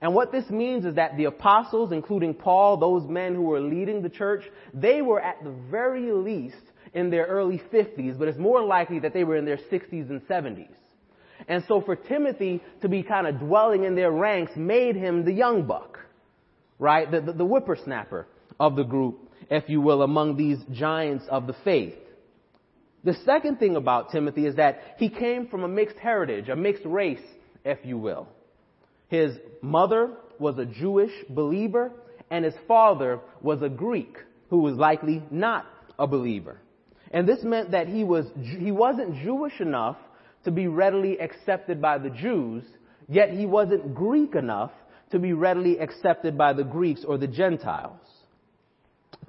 And 0.00 0.14
what 0.14 0.32
this 0.32 0.48
means 0.48 0.84
is 0.86 0.94
that 0.94 1.16
the 1.16 1.26
apostles, 1.26 1.92
including 1.92 2.34
Paul, 2.34 2.78
those 2.78 3.08
men 3.08 3.34
who 3.34 3.42
were 3.42 3.60
leading 3.60 4.02
the 4.02 4.08
church, 4.08 4.42
they 4.72 5.02
were 5.02 5.20
at 5.20 5.44
the 5.44 5.54
very 5.70 6.10
least 6.12 6.56
in 6.94 7.10
their 7.10 7.26
early 7.26 7.62
50s, 7.72 8.18
but 8.18 8.26
it's 8.26 8.38
more 8.38 8.64
likely 8.64 8.98
that 9.00 9.12
they 9.12 9.24
were 9.24 9.36
in 9.36 9.44
their 9.44 9.58
60s 9.58 10.10
and 10.10 10.22
70s. 10.26 10.70
And 11.50 11.64
so 11.66 11.80
for 11.80 11.96
Timothy 11.96 12.62
to 12.80 12.88
be 12.88 13.02
kind 13.02 13.26
of 13.26 13.40
dwelling 13.40 13.82
in 13.82 13.96
their 13.96 14.12
ranks 14.12 14.52
made 14.54 14.94
him 14.94 15.24
the 15.24 15.32
young 15.32 15.66
buck, 15.66 15.98
right? 16.78 17.10
The, 17.10 17.20
the, 17.20 17.32
the 17.32 17.44
whippersnapper 17.44 18.28
of 18.60 18.76
the 18.76 18.84
group, 18.84 19.28
if 19.50 19.64
you 19.68 19.80
will, 19.80 20.02
among 20.02 20.36
these 20.36 20.58
giants 20.70 21.24
of 21.28 21.48
the 21.48 21.56
faith. 21.64 21.96
The 23.02 23.14
second 23.24 23.58
thing 23.58 23.74
about 23.74 24.12
Timothy 24.12 24.46
is 24.46 24.54
that 24.56 24.94
he 24.98 25.08
came 25.08 25.48
from 25.48 25.64
a 25.64 25.68
mixed 25.68 25.96
heritage, 25.96 26.48
a 26.48 26.54
mixed 26.54 26.84
race, 26.84 27.18
if 27.64 27.78
you 27.82 27.98
will. 27.98 28.28
His 29.08 29.36
mother 29.60 30.12
was 30.38 30.56
a 30.56 30.64
Jewish 30.64 31.12
believer, 31.28 31.90
and 32.30 32.44
his 32.44 32.54
father 32.68 33.18
was 33.42 33.60
a 33.60 33.68
Greek 33.68 34.18
who 34.50 34.58
was 34.58 34.76
likely 34.76 35.20
not 35.32 35.66
a 35.98 36.06
believer. 36.06 36.58
And 37.10 37.28
this 37.28 37.42
meant 37.42 37.72
that 37.72 37.88
he 37.88 38.04
was, 38.04 38.26
he 38.40 38.70
wasn't 38.70 39.16
Jewish 39.16 39.60
enough 39.60 39.96
to 40.44 40.50
be 40.50 40.66
readily 40.66 41.18
accepted 41.18 41.80
by 41.80 41.98
the 41.98 42.10
Jews, 42.10 42.64
yet 43.08 43.30
he 43.30 43.46
wasn't 43.46 43.94
Greek 43.94 44.34
enough 44.34 44.72
to 45.10 45.18
be 45.18 45.32
readily 45.32 45.78
accepted 45.78 46.38
by 46.38 46.52
the 46.52 46.64
Greeks 46.64 47.04
or 47.06 47.18
the 47.18 47.26
Gentiles. 47.26 47.98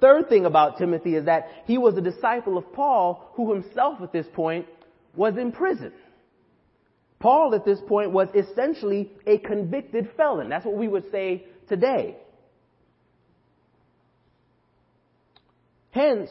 Third 0.00 0.28
thing 0.28 0.46
about 0.46 0.78
Timothy 0.78 1.14
is 1.14 1.26
that 1.26 1.48
he 1.66 1.78
was 1.78 1.96
a 1.96 2.00
disciple 2.00 2.56
of 2.56 2.72
Paul 2.72 3.30
who 3.34 3.52
himself 3.52 4.00
at 4.02 4.12
this 4.12 4.26
point 4.32 4.66
was 5.14 5.36
in 5.36 5.52
prison. 5.52 5.92
Paul 7.20 7.54
at 7.54 7.64
this 7.64 7.78
point 7.86 8.10
was 8.10 8.28
essentially 8.34 9.12
a 9.26 9.38
convicted 9.38 10.10
felon. 10.16 10.48
That's 10.48 10.64
what 10.64 10.76
we 10.76 10.88
would 10.88 11.10
say 11.12 11.44
today. 11.68 12.16
Hence, 15.92 16.30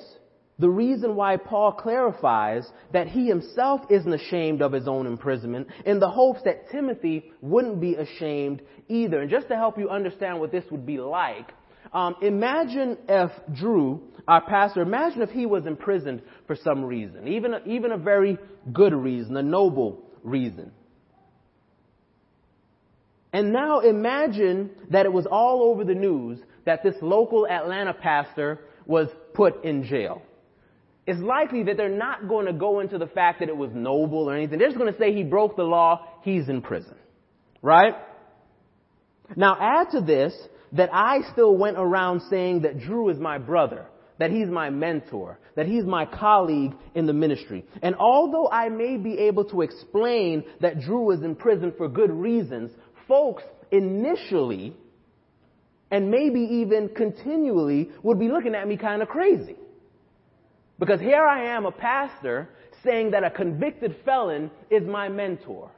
the 0.61 0.69
reason 0.69 1.15
why 1.15 1.37
Paul 1.37 1.71
clarifies 1.71 2.69
that 2.93 3.07
he 3.07 3.25
himself 3.25 3.81
isn't 3.89 4.13
ashamed 4.13 4.61
of 4.61 4.71
his 4.71 4.87
own 4.87 5.07
imprisonment 5.07 5.67
in 5.87 5.99
the 5.99 6.07
hopes 6.07 6.41
that 6.45 6.69
Timothy 6.69 7.31
wouldn't 7.41 7.81
be 7.81 7.95
ashamed 7.95 8.61
either. 8.87 9.21
And 9.21 9.31
just 9.31 9.47
to 9.47 9.55
help 9.55 9.79
you 9.79 9.89
understand 9.89 10.39
what 10.39 10.51
this 10.51 10.63
would 10.69 10.85
be 10.85 10.99
like, 10.99 11.51
um, 11.91 12.15
imagine 12.21 12.95
if 13.09 13.31
Drew, 13.51 14.03
our 14.27 14.45
pastor, 14.45 14.83
imagine 14.83 15.23
if 15.23 15.31
he 15.31 15.47
was 15.47 15.65
imprisoned 15.65 16.21
for 16.45 16.55
some 16.55 16.85
reason, 16.85 17.27
even 17.27 17.55
a, 17.55 17.61
even 17.65 17.91
a 17.91 17.97
very 17.97 18.37
good 18.71 18.93
reason, 18.93 19.35
a 19.37 19.41
noble 19.41 20.03
reason. 20.21 20.71
And 23.33 23.51
now 23.51 23.79
imagine 23.79 24.69
that 24.91 25.07
it 25.07 25.11
was 25.11 25.25
all 25.25 25.63
over 25.63 25.83
the 25.83 25.95
news 25.95 26.37
that 26.65 26.83
this 26.83 26.95
local 27.01 27.47
Atlanta 27.47 27.95
pastor 27.95 28.59
was 28.85 29.07
put 29.33 29.65
in 29.65 29.85
jail. 29.85 30.21
It's 31.07 31.19
likely 31.19 31.63
that 31.63 31.77
they're 31.77 31.89
not 31.89 32.27
going 32.27 32.45
to 32.45 32.53
go 32.53 32.79
into 32.79 32.97
the 32.97 33.07
fact 33.07 33.39
that 33.39 33.49
it 33.49 33.57
was 33.57 33.71
noble 33.73 34.29
or 34.29 34.35
anything. 34.35 34.59
They're 34.59 34.67
just 34.67 34.77
going 34.77 34.93
to 34.93 34.99
say 34.99 35.13
he 35.13 35.23
broke 35.23 35.55
the 35.55 35.63
law, 35.63 36.07
he's 36.21 36.47
in 36.47 36.61
prison. 36.61 36.95
Right? 37.61 37.95
Now 39.35 39.57
add 39.59 39.91
to 39.91 40.01
this 40.01 40.33
that 40.73 40.89
I 40.93 41.21
still 41.31 41.57
went 41.57 41.77
around 41.77 42.21
saying 42.29 42.61
that 42.61 42.79
Drew 42.79 43.09
is 43.09 43.17
my 43.17 43.37
brother, 43.37 43.85
that 44.19 44.31
he's 44.31 44.47
my 44.47 44.69
mentor, 44.69 45.39
that 45.55 45.65
he's 45.65 45.83
my 45.83 46.05
colleague 46.05 46.73
in 46.95 47.07
the 47.07 47.13
ministry. 47.13 47.65
And 47.81 47.95
although 47.95 48.49
I 48.49 48.69
may 48.69 48.97
be 48.97 49.17
able 49.17 49.45
to 49.45 49.61
explain 49.61 50.43
that 50.61 50.79
Drew 50.81 51.11
is 51.11 51.23
in 51.23 51.35
prison 51.35 51.73
for 51.77 51.89
good 51.89 52.11
reasons, 52.11 52.71
folks 53.07 53.43
initially 53.71 54.75
and 55.89 56.09
maybe 56.09 56.39
even 56.39 56.89
continually 56.89 57.89
would 58.01 58.17
be 58.17 58.29
looking 58.29 58.55
at 58.55 58.67
me 58.67 58.77
kind 58.77 59.01
of 59.01 59.09
crazy. 59.09 59.57
Because 60.81 60.99
here 60.99 61.23
I 61.23 61.55
am, 61.55 61.67
a 61.67 61.71
pastor, 61.71 62.49
saying 62.83 63.11
that 63.11 63.23
a 63.23 63.29
convicted 63.29 63.97
felon 64.03 64.49
is 64.71 64.81
my 64.83 65.09
mentor. 65.09 65.69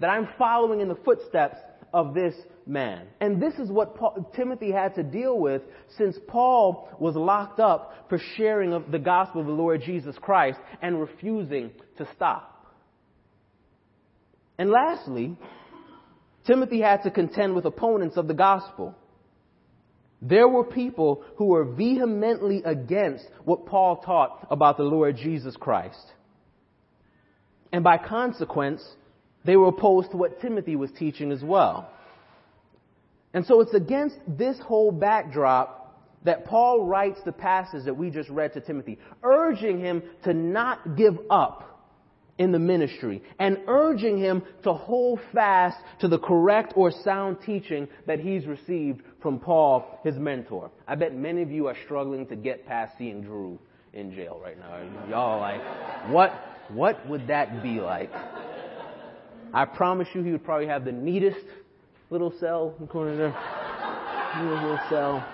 That 0.00 0.08
I'm 0.08 0.28
following 0.36 0.80
in 0.82 0.88
the 0.88 0.96
footsteps 0.96 1.56
of 1.94 2.12
this 2.12 2.34
man. 2.66 3.06
And 3.22 3.42
this 3.42 3.54
is 3.54 3.70
what 3.70 3.96
Paul, 3.96 4.30
Timothy 4.36 4.70
had 4.70 4.94
to 4.96 5.02
deal 5.02 5.38
with 5.38 5.62
since 5.96 6.18
Paul 6.28 6.90
was 7.00 7.16
locked 7.16 7.58
up 7.58 8.06
for 8.10 8.18
sharing 8.36 8.74
of 8.74 8.90
the 8.90 8.98
gospel 8.98 9.40
of 9.40 9.46
the 9.46 9.52
Lord 9.54 9.80
Jesus 9.80 10.14
Christ 10.20 10.60
and 10.82 11.00
refusing 11.00 11.70
to 11.96 12.06
stop. 12.14 12.66
And 14.58 14.68
lastly, 14.68 15.38
Timothy 16.46 16.82
had 16.82 17.02
to 17.04 17.10
contend 17.10 17.54
with 17.54 17.64
opponents 17.64 18.18
of 18.18 18.28
the 18.28 18.34
gospel. 18.34 18.94
There 20.20 20.48
were 20.48 20.64
people 20.64 21.24
who 21.36 21.46
were 21.46 21.64
vehemently 21.64 22.62
against 22.64 23.24
what 23.44 23.66
Paul 23.66 23.98
taught 23.98 24.46
about 24.50 24.76
the 24.76 24.82
Lord 24.82 25.16
Jesus 25.16 25.56
Christ. 25.56 26.04
And 27.72 27.84
by 27.84 27.98
consequence, 27.98 28.82
they 29.44 29.56
were 29.56 29.68
opposed 29.68 30.10
to 30.10 30.16
what 30.16 30.40
Timothy 30.40 30.74
was 30.74 30.90
teaching 30.98 31.30
as 31.30 31.42
well. 31.42 31.90
And 33.32 33.46
so 33.46 33.60
it's 33.60 33.74
against 33.74 34.16
this 34.26 34.58
whole 34.58 34.90
backdrop 34.90 35.78
that 36.24 36.46
Paul 36.46 36.84
writes 36.84 37.20
the 37.24 37.32
passage 37.32 37.84
that 37.84 37.96
we 37.96 38.10
just 38.10 38.28
read 38.28 38.54
to 38.54 38.60
Timothy, 38.60 38.98
urging 39.22 39.78
him 39.78 40.02
to 40.24 40.34
not 40.34 40.96
give 40.96 41.16
up 41.30 41.64
in 42.38 42.52
the 42.52 42.58
ministry 42.58 43.22
and 43.38 43.58
urging 43.66 44.18
him 44.18 44.42
to 44.62 44.72
hold 44.72 45.20
fast 45.32 45.76
to 46.00 46.08
the 46.08 46.18
correct 46.18 46.72
or 46.76 46.90
sound 46.90 47.38
teaching 47.44 47.88
that 48.06 48.20
he's 48.20 48.46
received 48.46 49.02
from 49.22 49.38
Paul, 49.38 50.00
his 50.04 50.16
mentor. 50.16 50.70
I 50.86 50.94
bet 50.94 51.14
many 51.14 51.42
of 51.42 51.50
you 51.50 51.66
are 51.66 51.76
struggling 51.84 52.26
to 52.28 52.36
get 52.36 52.66
past 52.66 52.96
seeing 52.98 53.22
Drew 53.22 53.58
in 53.92 54.14
jail 54.14 54.40
right 54.42 54.58
now. 54.58 54.80
Y'all 55.08 55.40
like, 55.40 55.60
what, 56.10 56.32
what 56.68 57.06
would 57.08 57.26
that 57.28 57.62
be 57.62 57.80
like? 57.80 58.10
I 59.52 59.64
promise 59.64 60.08
you 60.14 60.22
he 60.22 60.32
would 60.32 60.44
probably 60.44 60.66
have 60.66 60.84
the 60.84 60.92
neatest 60.92 61.44
little 62.10 62.32
cell 62.38 62.74
in 62.78 62.86
the 62.86 62.92
corner 62.92 63.16
there. 63.16 63.36
Little 64.44 64.78
cell. 64.88 65.26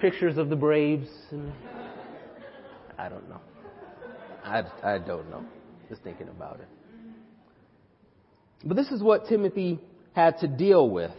Pictures 0.00 0.36
of 0.36 0.50
the 0.50 0.56
Braves. 0.56 1.08
And 1.30 1.52
I 2.98 3.08
don't 3.08 3.28
know. 3.28 3.40
I, 4.44 4.62
I 4.82 4.98
don't 4.98 5.28
know 5.30 5.44
just 5.88 6.02
thinking 6.02 6.28
about 6.28 6.60
it. 6.60 6.68
But 8.64 8.76
this 8.76 8.88
is 8.88 9.02
what 9.02 9.28
Timothy 9.28 9.78
had 10.14 10.38
to 10.38 10.48
deal 10.48 10.88
with. 10.88 11.12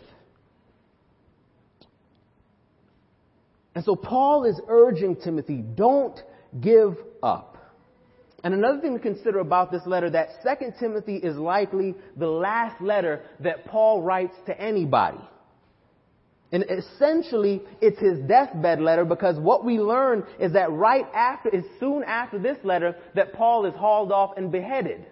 And 3.75 3.84
so 3.84 3.96
Paul 3.96 4.46
is 4.46 4.60
urging 4.67 5.17
Timothy, 5.17 5.58
don't 5.58 6.20
give 6.60 6.96
up. 7.22 7.58
And 8.44 8.53
another 8.53 8.79
thing 8.79 8.94
to 8.94 9.00
consider 9.00 9.39
about 9.39 9.72
this 9.72 9.82
letter 9.86 10.10
that 10.12 10.29
2 10.44 10.74
Timothy 10.79 11.17
is 11.17 11.36
likely 11.36 11.96
the 12.15 12.27
last 12.27 12.79
letter 12.82 13.24
that 13.41 13.65
Paul 13.65 14.01
writes 14.01 14.36
to 14.46 14.60
anybody. 14.60 15.20
And 16.51 16.63
essentially, 16.70 17.63
it's 17.82 18.00
his 18.00 18.20
deathbed 18.27 18.79
letter 18.79 19.03
because 19.03 19.38
what 19.39 19.65
we 19.65 19.79
learn 19.79 20.24
is 20.39 20.53
that 20.53 20.72
right 20.72 21.05
after, 21.13 21.50
is 21.50 21.65
soon 21.79 22.03
after 22.03 22.39
this 22.39 22.58
letter, 22.63 22.96
that 23.15 23.34
Paul 23.34 23.65
is 23.65 23.74
hauled 23.74 24.12
off 24.12 24.38
and 24.38 24.51
beheaded 24.51 25.05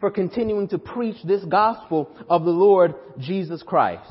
for 0.00 0.10
continuing 0.10 0.68
to 0.68 0.78
preach 0.78 1.16
this 1.24 1.44
gospel 1.44 2.10
of 2.30 2.44
the 2.44 2.50
Lord 2.50 2.94
Jesus 3.18 3.62
Christ. 3.62 4.10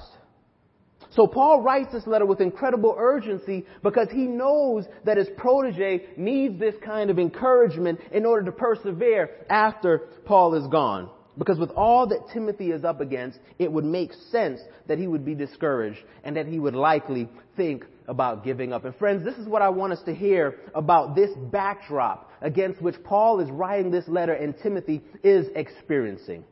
So 1.11 1.27
Paul 1.27 1.61
writes 1.61 1.91
this 1.93 2.05
letter 2.05 2.25
with 2.25 2.41
incredible 2.41 2.95
urgency 2.97 3.65
because 3.83 4.09
he 4.11 4.27
knows 4.27 4.85
that 5.05 5.17
his 5.17 5.29
protege 5.37 6.05
needs 6.17 6.59
this 6.59 6.75
kind 6.83 7.09
of 7.09 7.19
encouragement 7.19 7.99
in 8.11 8.25
order 8.25 8.45
to 8.45 8.51
persevere 8.51 9.29
after 9.49 10.09
Paul 10.25 10.55
is 10.55 10.67
gone. 10.67 11.09
Because 11.37 11.59
with 11.59 11.69
all 11.71 12.07
that 12.07 12.29
Timothy 12.33 12.71
is 12.71 12.83
up 12.83 12.99
against, 12.99 13.39
it 13.59 13.71
would 13.71 13.85
make 13.85 14.11
sense 14.31 14.59
that 14.87 14.97
he 14.97 15.07
would 15.07 15.23
be 15.23 15.35
discouraged 15.35 15.99
and 16.23 16.35
that 16.35 16.47
he 16.47 16.59
would 16.59 16.73
likely 16.73 17.29
think 17.55 17.85
about 18.07 18.43
giving 18.43 18.73
up. 18.73 18.85
And 18.85 18.95
friends, 18.95 19.23
this 19.23 19.35
is 19.35 19.47
what 19.47 19.61
I 19.61 19.69
want 19.69 19.93
us 19.93 20.01
to 20.05 20.15
hear 20.15 20.55
about 20.73 21.15
this 21.15 21.29
backdrop 21.51 22.31
against 22.41 22.81
which 22.81 22.95
Paul 23.03 23.39
is 23.39 23.49
writing 23.51 23.91
this 23.91 24.07
letter 24.07 24.33
and 24.33 24.55
Timothy 24.63 25.03
is 25.23 25.47
experiencing. 25.55 26.43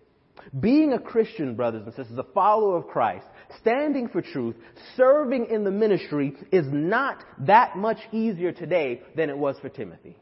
Being 0.60 0.94
a 0.94 1.00
Christian, 1.00 1.56
brothers 1.56 1.84
and 1.86 1.96
sisters, 1.96 2.18
a 2.18 2.24
follower 2.34 2.78
of 2.78 2.88
Christ, 2.88 3.26
standing 3.62 4.10
for 4.10 4.22
truth, 4.22 4.56
serving 4.96 5.48
in 5.48 5.64
the 5.64 5.72
ministry 5.72 6.36
is 6.52 6.66
not 6.70 7.24
that 7.40 7.78
much 7.78 8.00
easier 8.12 8.52
today 8.52 9.02
than 9.16 9.30
it 9.30 9.38
was 9.38 9.58
for 9.60 9.70
Timothy. 9.70 10.18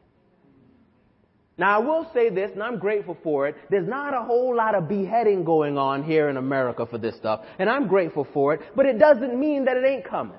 Now, 1.56 1.76
I 1.76 1.84
will 1.84 2.10
say 2.12 2.30
this, 2.30 2.50
and 2.52 2.62
I'm 2.62 2.78
grateful 2.78 3.16
for 3.22 3.46
it. 3.46 3.54
There's 3.70 3.86
not 3.88 4.12
a 4.12 4.22
whole 4.22 4.56
lot 4.56 4.74
of 4.74 4.88
beheading 4.88 5.44
going 5.44 5.78
on 5.78 6.02
here 6.02 6.28
in 6.28 6.36
America 6.36 6.84
for 6.84 6.98
this 6.98 7.16
stuff, 7.16 7.44
and 7.58 7.70
I'm 7.70 7.86
grateful 7.86 8.26
for 8.32 8.54
it, 8.54 8.60
but 8.74 8.86
it 8.86 8.98
doesn't 8.98 9.38
mean 9.38 9.66
that 9.66 9.76
it 9.76 9.84
ain't 9.84 10.04
coming. 10.04 10.38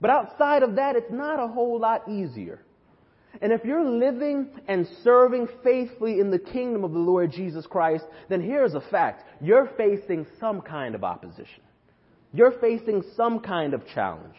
But 0.00 0.10
outside 0.10 0.62
of 0.62 0.76
that, 0.76 0.94
it's 0.96 1.10
not 1.10 1.40
a 1.40 1.48
whole 1.48 1.80
lot 1.80 2.08
easier. 2.08 2.64
And 3.40 3.52
if 3.52 3.64
you're 3.64 3.88
living 3.88 4.48
and 4.68 4.86
serving 5.02 5.48
faithfully 5.64 6.20
in 6.20 6.30
the 6.30 6.38
kingdom 6.38 6.84
of 6.84 6.92
the 6.92 6.98
Lord 6.98 7.32
Jesus 7.32 7.66
Christ, 7.66 8.04
then 8.28 8.42
here's 8.42 8.74
a 8.74 8.80
fact. 8.80 9.24
You're 9.40 9.70
facing 9.76 10.26
some 10.38 10.60
kind 10.60 10.94
of 10.94 11.02
opposition. 11.02 11.62
You're 12.32 12.58
facing 12.60 13.02
some 13.16 13.40
kind 13.40 13.74
of 13.74 13.86
challenge. 13.86 14.34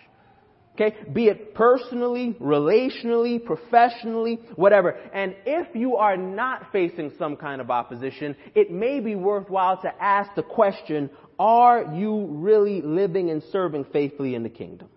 Okay? 0.76 0.96
Be 1.12 1.28
it 1.28 1.54
personally, 1.54 2.36
relationally, 2.40 3.44
professionally, 3.44 4.40
whatever. 4.56 4.92
And 5.14 5.36
if 5.46 5.76
you 5.76 5.98
are 5.98 6.18
not 6.18 6.72
facing 6.72 7.12
some 7.18 7.36
kind 7.36 7.62
of 7.62 7.70
opposition, 7.70 8.36
it 8.56 8.72
may 8.72 9.00
be 9.00 9.16
worthwhile 9.16 9.82
to 9.82 10.04
ask 10.04 10.34
the 10.36 10.44
question, 10.44 11.10
are 11.38 11.94
you 11.94 12.26
really 12.30 12.82
living 12.82 13.30
and 13.30 13.44
serving 13.52 13.86
faithfully 13.86 14.34
in 14.36 14.44
the 14.44 14.50
kingdom? 14.50 14.90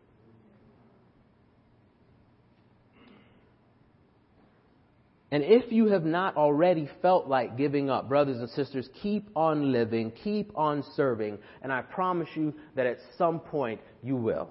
And 5.33 5.42
if 5.42 5.73
you 5.73 5.87
have 5.87 6.04
not 6.04 6.37
already 6.37 6.88
felt 7.02 7.26
like 7.26 7.56
giving 7.56 7.90
up, 7.90 8.09
brothers 8.09 8.38
and 8.38 8.49
sisters, 8.50 8.88
keep 9.02 9.28
on 9.35 9.73
living, 9.73 10.12
keep 10.23 10.56
on 10.56 10.85
serving, 10.95 11.38
and 11.62 11.73
I 11.73 11.83
promise 11.83 12.28
you 12.35 12.54
that 12.76 12.87
at 12.87 12.99
some 13.18 13.40
point 13.40 13.80
you 14.02 14.16
will. 14.16 14.50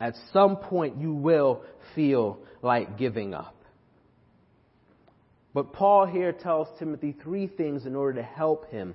At 0.00 0.14
some 0.32 0.56
point, 0.56 0.96
you 0.96 1.14
will 1.14 1.62
feel 1.94 2.38
like 2.62 2.98
giving 2.98 3.34
up. 3.34 3.54
But 5.54 5.72
Paul 5.72 6.06
here 6.06 6.32
tells 6.32 6.66
Timothy 6.78 7.14
three 7.22 7.46
things 7.46 7.84
in 7.84 7.94
order 7.94 8.20
to 8.20 8.26
help 8.26 8.70
him 8.70 8.94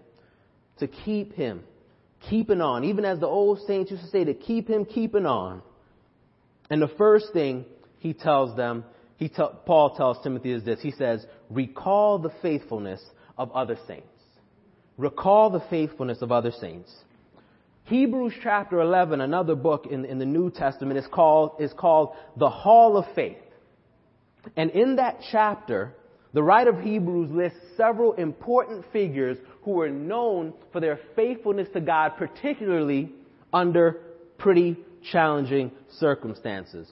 to 0.80 0.88
keep 0.88 1.34
him 1.34 1.64
keeping 2.30 2.62
on, 2.62 2.84
even 2.84 3.06
as 3.06 3.20
the 3.20 3.28
old 3.28 3.60
saints 3.68 3.92
used 3.92 4.04
to 4.04 4.10
say, 4.10 4.24
to 4.24 4.34
keep 4.34 4.68
him 4.68 4.86
keeping 4.86 5.26
on. 5.26 5.62
And 6.70 6.82
the 6.82 6.90
first 6.98 7.28
thing 7.32 7.66
he 8.00 8.14
tells 8.14 8.58
them, 8.58 8.84
he 9.18 9.30
te- 9.30 9.44
Paul 9.66 9.96
tells 9.96 10.22
Timothy 10.24 10.52
is 10.52 10.64
this. 10.64 10.80
He 10.82 10.92
says, 10.92 11.26
recall 11.50 12.20
the 12.20 12.32
faithfulness 12.42 13.04
of 13.38 13.52
other 13.52 13.78
saints. 13.88 14.08
Recall 14.98 15.50
the 15.50 15.64
faithfulness 15.70 16.22
of 16.22 16.32
other 16.32 16.52
saints. 16.52 16.92
Hebrews 17.86 18.34
chapter 18.44 18.82
11, 18.82 19.22
another 19.22 19.56
book 19.56 19.88
in, 19.90 20.06
in 20.06 20.20
the 20.20 20.26
New 20.26 20.52
Testament, 20.52 20.98
is 20.98 21.08
called, 21.12 21.52
is 21.60 21.72
called 21.74 22.16
the 22.36 22.50
Hall 22.50 22.98
of 22.98 23.06
Faith. 23.16 23.38
And 24.56 24.72
in 24.72 24.98
that 24.98 25.20
chapter, 25.32 25.94
the 26.34 26.44
writer 26.44 26.72
of 26.72 26.82
Hebrews 26.82 27.32
lists 27.32 27.60
several 27.76 28.14
important 28.14 28.86
figures 28.92 29.38
who 29.64 29.72
were 29.72 29.90
known 29.90 30.54
for 30.72 30.80
their 30.80 31.00
faithfulness 31.16 31.68
to 31.74 31.82
God, 31.82 32.14
particularly 32.18 33.12
under 33.54 34.02
pretty 34.38 34.78
challenging 35.12 35.72
circumstances. 36.00 36.90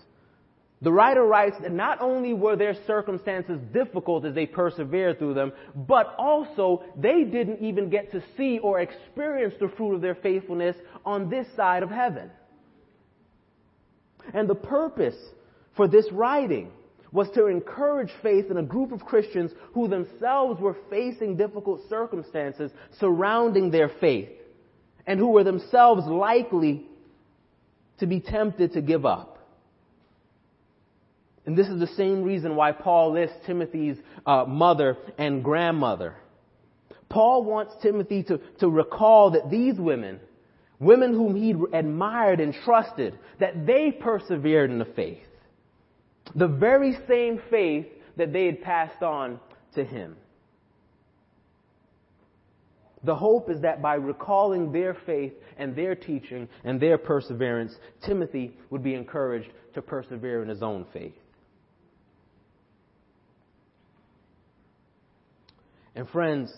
The 0.86 0.94
writer 0.94 1.24
writes 1.26 1.56
that 1.64 1.72
not 1.72 2.00
only 2.00 2.36
were 2.36 2.56
their 2.56 2.76
circumstances 2.86 3.60
difficult 3.74 4.24
as 4.24 4.36
they 4.36 4.46
persevered 4.46 5.18
through 5.18 5.34
them, 5.34 5.52
but 5.74 6.14
also 6.20 6.84
they 6.96 7.24
didn't 7.24 7.60
even 7.60 7.90
get 7.90 8.12
to 8.12 8.22
see 8.38 8.60
or 8.60 8.80
experience 8.80 9.56
the 9.60 9.68
fruit 9.70 9.96
of 9.96 10.02
their 10.02 10.14
faithfulness 10.14 10.76
on 11.04 11.28
this 11.28 11.48
side 11.56 11.82
of 11.82 11.90
heaven. 11.90 12.30
And 14.32 14.48
the 14.48 14.54
purpose 14.54 15.16
for 15.76 15.88
this 15.88 16.06
writing 16.12 16.70
was 17.12 17.32
to 17.34 17.48
encourage 17.48 18.12
faith 18.22 18.52
in 18.52 18.58
a 18.58 18.64
group 18.64 18.92
of 18.92 19.04
Christians 19.04 19.50
who 19.74 19.88
themselves 19.88 20.62
were 20.62 20.78
facing 20.92 21.36
difficult 21.36 21.82
circumstances 21.90 22.70
surrounding 23.00 23.72
their 23.72 23.90
faith 23.90 24.30
and 25.08 25.20
who 25.20 25.30
were 25.30 25.44
themselves 25.44 26.06
likely 26.06 26.86
to 27.98 28.06
be 28.06 28.20
tempted 28.20 28.74
to 28.74 28.82
give 28.84 29.04
up. 29.04 29.35
And 31.46 31.58
this 31.58 31.68
is 31.68 31.80
the 31.80 31.88
same 31.96 32.24
reason 32.24 32.56
why 32.56 32.72
Paul 32.72 33.14
lists 33.14 33.38
Timothy's 33.46 33.98
uh, 34.26 34.46
mother 34.48 34.98
and 35.18 35.44
grandmother. 35.44 36.16
Paul 37.08 37.44
wants 37.44 37.74
Timothy 37.82 38.24
to, 38.24 38.40
to 38.60 38.68
recall 38.68 39.32
that 39.32 39.52
these 39.52 39.78
women, 39.78 40.20
women 40.80 41.14
whom 41.14 41.36
he 41.36 41.54
admired 41.72 42.40
and 42.40 42.54
trusted, 42.66 43.18
that 43.40 43.66
they 43.66 43.92
persevered 43.92 44.72
in 44.72 44.80
the 44.80 44.86
faith. 44.86 45.20
The 46.34 46.48
very 46.48 46.98
same 47.08 47.40
faith 47.50 47.86
that 48.18 48.34
they 48.34 48.48
had 48.48 48.62
passed 48.62 49.04
on 49.04 49.40
to 49.76 49.84
him. 49.84 50.16
The 53.04 53.16
hope 53.16 53.52
is 53.52 53.62
that 53.62 53.84
by 53.84 53.96
recalling 53.96 54.72
their 54.72 54.96
faith 55.06 55.34
and 55.58 55.76
their 55.76 55.94
teaching 55.94 56.50
and 56.64 56.82
their 56.82 56.98
perseverance, 56.98 57.76
Timothy 58.04 58.58
would 58.72 58.84
be 58.84 58.96
encouraged 58.96 59.50
to 59.76 59.82
persevere 59.84 60.42
in 60.42 60.50
his 60.50 60.64
own 60.64 60.88
faith. 60.92 61.14
And 65.96 66.10
friends, 66.10 66.54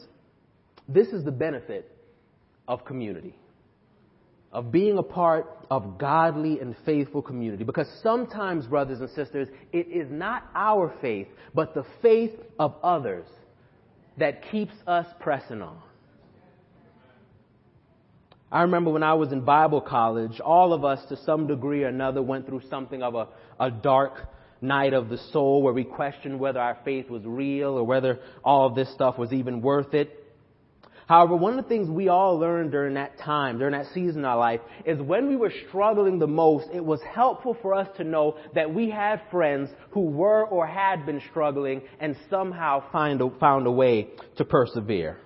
this 0.90 1.10
is 1.10 1.24
the 1.24 1.32
benefit 1.32 1.92
of 2.68 2.84
community, 2.86 3.36
of 4.52 4.72
being 4.72 4.98
a 4.98 5.04
part 5.04 5.48
of 5.70 5.98
godly 5.98 6.60
and 6.60 6.76
faithful 6.86 7.22
community. 7.22 7.64
Because 7.64 7.88
sometimes, 8.02 8.66
brothers 8.66 9.00
and 9.00 9.10
sisters, 9.12 9.48
it 9.72 9.88
is 9.88 10.10
not 10.10 10.44
our 10.56 10.94
faith, 11.02 11.28
but 11.54 11.74
the 11.74 11.86
faith 12.02 12.32
of 12.58 12.76
others 12.84 13.28
that 14.18 14.50
keeps 14.50 14.74
us 14.88 15.06
pressing 15.20 15.62
on. 15.62 15.78
I 18.52 18.62
remember 18.62 18.92
when 18.92 19.04
I 19.04 19.14
was 19.14 19.34
in 19.34 19.42
Bible 19.42 19.82
college, 19.82 20.40
all 20.40 20.72
of 20.72 20.86
us 20.86 21.06
to 21.10 21.18
some 21.18 21.48
degree 21.48 21.84
or 21.84 21.90
another 21.90 22.22
went 22.22 22.48
through 22.48 22.62
something 22.70 23.04
of 23.04 23.14
a, 23.14 23.28
a 23.60 23.70
dark 23.70 24.30
night 24.62 24.94
of 24.94 25.10
the 25.10 25.18
soul 25.32 25.62
where 25.62 25.74
we 25.74 25.84
questioned 25.84 26.40
whether 26.40 26.60
our 26.60 26.78
faith 26.84 27.10
was 27.10 27.24
real 27.26 27.70
or 27.70 27.84
whether 27.84 28.20
all 28.44 28.68
of 28.68 28.76
this 28.76 28.92
stuff 28.94 29.18
was 29.18 29.34
even 29.34 29.62
worth 29.62 29.94
it. 29.94 30.24
However, 31.08 31.38
one 31.38 31.58
of 31.58 31.64
the 31.64 31.70
things 31.70 31.90
we 31.90 32.10
all 32.10 32.38
learned 32.38 32.72
during 32.72 32.96
that 32.96 33.18
time, 33.20 33.60
during 33.60 33.72
that 33.72 33.86
season 33.94 34.20
in 34.20 34.26
our 34.26 34.38
life, 34.38 34.60
is 34.86 35.00
when 35.00 35.30
we 35.30 35.38
were 35.38 35.54
struggling 35.70 36.20
the 36.20 36.28
most, 36.28 36.68
it 36.74 36.84
was 36.84 37.00
helpful 37.14 37.56
for 37.62 37.74
us 37.74 37.88
to 37.96 38.04
know 38.04 38.38
that 38.56 38.74
we 38.74 38.90
had 38.90 39.22
friends 39.32 39.70
who 39.92 40.02
were 40.02 40.46
or 40.46 40.68
had 40.68 41.06
been 41.06 41.22
struggling 41.30 41.82
and 42.02 42.18
somehow 42.30 42.84
find 42.92 43.22
a, 43.22 43.30
found 43.40 43.68
a 43.68 43.72
way 43.72 44.10
to 44.36 44.44
persevere. 44.44 45.18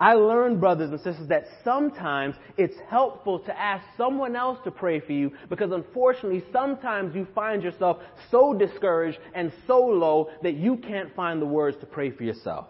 I 0.00 0.14
learned, 0.14 0.60
brothers 0.60 0.90
and 0.90 1.00
sisters, 1.00 1.28
that 1.28 1.46
sometimes 1.64 2.36
it's 2.56 2.76
helpful 2.88 3.40
to 3.40 3.58
ask 3.58 3.84
someone 3.96 4.36
else 4.36 4.58
to 4.64 4.70
pray 4.70 5.00
for 5.00 5.12
you 5.12 5.32
because 5.48 5.72
unfortunately 5.72 6.44
sometimes 6.52 7.14
you 7.14 7.26
find 7.34 7.62
yourself 7.62 7.98
so 8.30 8.54
discouraged 8.54 9.18
and 9.34 9.52
so 9.66 9.80
low 9.80 10.30
that 10.42 10.54
you 10.54 10.76
can't 10.76 11.14
find 11.14 11.40
the 11.40 11.46
words 11.46 11.76
to 11.80 11.86
pray 11.86 12.10
for 12.10 12.24
yourself. 12.24 12.66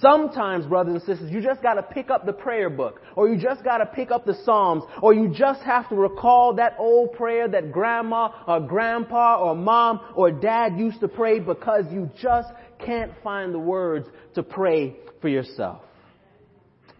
Sometimes, 0.00 0.64
brothers 0.66 0.94
and 0.94 1.02
sisters, 1.02 1.30
you 1.30 1.42
just 1.42 1.62
gotta 1.62 1.82
pick 1.82 2.08
up 2.08 2.24
the 2.24 2.32
prayer 2.32 2.70
book, 2.70 3.02
or 3.16 3.28
you 3.28 3.36
just 3.36 3.62
gotta 3.62 3.84
pick 3.84 4.10
up 4.10 4.24
the 4.24 4.34
Psalms, 4.44 4.82
or 5.02 5.12
you 5.12 5.28
just 5.28 5.60
have 5.62 5.88
to 5.90 5.94
recall 5.94 6.54
that 6.54 6.74
old 6.78 7.12
prayer 7.12 7.46
that 7.48 7.70
grandma 7.70 8.30
or 8.46 8.60
grandpa 8.60 9.38
or 9.38 9.54
mom 9.54 10.00
or 10.14 10.30
dad 10.30 10.78
used 10.78 11.00
to 11.00 11.08
pray 11.08 11.38
because 11.38 11.84
you 11.92 12.10
just 12.20 12.48
can't 12.84 13.12
find 13.22 13.54
the 13.54 13.58
words 13.58 14.08
to 14.34 14.42
pray 14.42 14.96
for 15.20 15.28
yourself. 15.28 15.82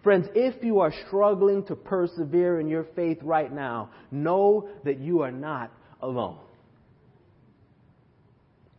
Friends, 0.03 0.27
if 0.35 0.63
you 0.63 0.79
are 0.81 0.93
struggling 1.07 1.63
to 1.65 1.75
persevere 1.75 2.59
in 2.59 2.67
your 2.67 2.85
faith 2.95 3.17
right 3.23 3.51
now, 3.51 3.89
know 4.11 4.69
that 4.83 4.99
you 4.99 5.21
are 5.21 5.31
not 5.31 5.71
alone. 6.01 6.37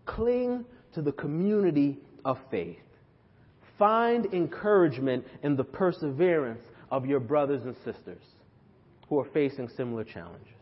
Cling 0.05 0.65
to 0.95 1.03
the 1.03 1.11
community 1.13 1.99
of 2.25 2.39
faith. 2.51 2.79
Find 3.77 4.27
encouragement 4.33 5.25
in 5.43 5.57
the 5.57 5.65
perseverance 5.65 6.63
of 6.91 7.07
your 7.07 7.21
brothers 7.21 7.63
and 7.65 7.75
sisters 7.85 8.23
who 9.09 9.19
are 9.19 9.29
facing 9.35 9.69
similar 9.77 10.05
challenges. 10.05 10.56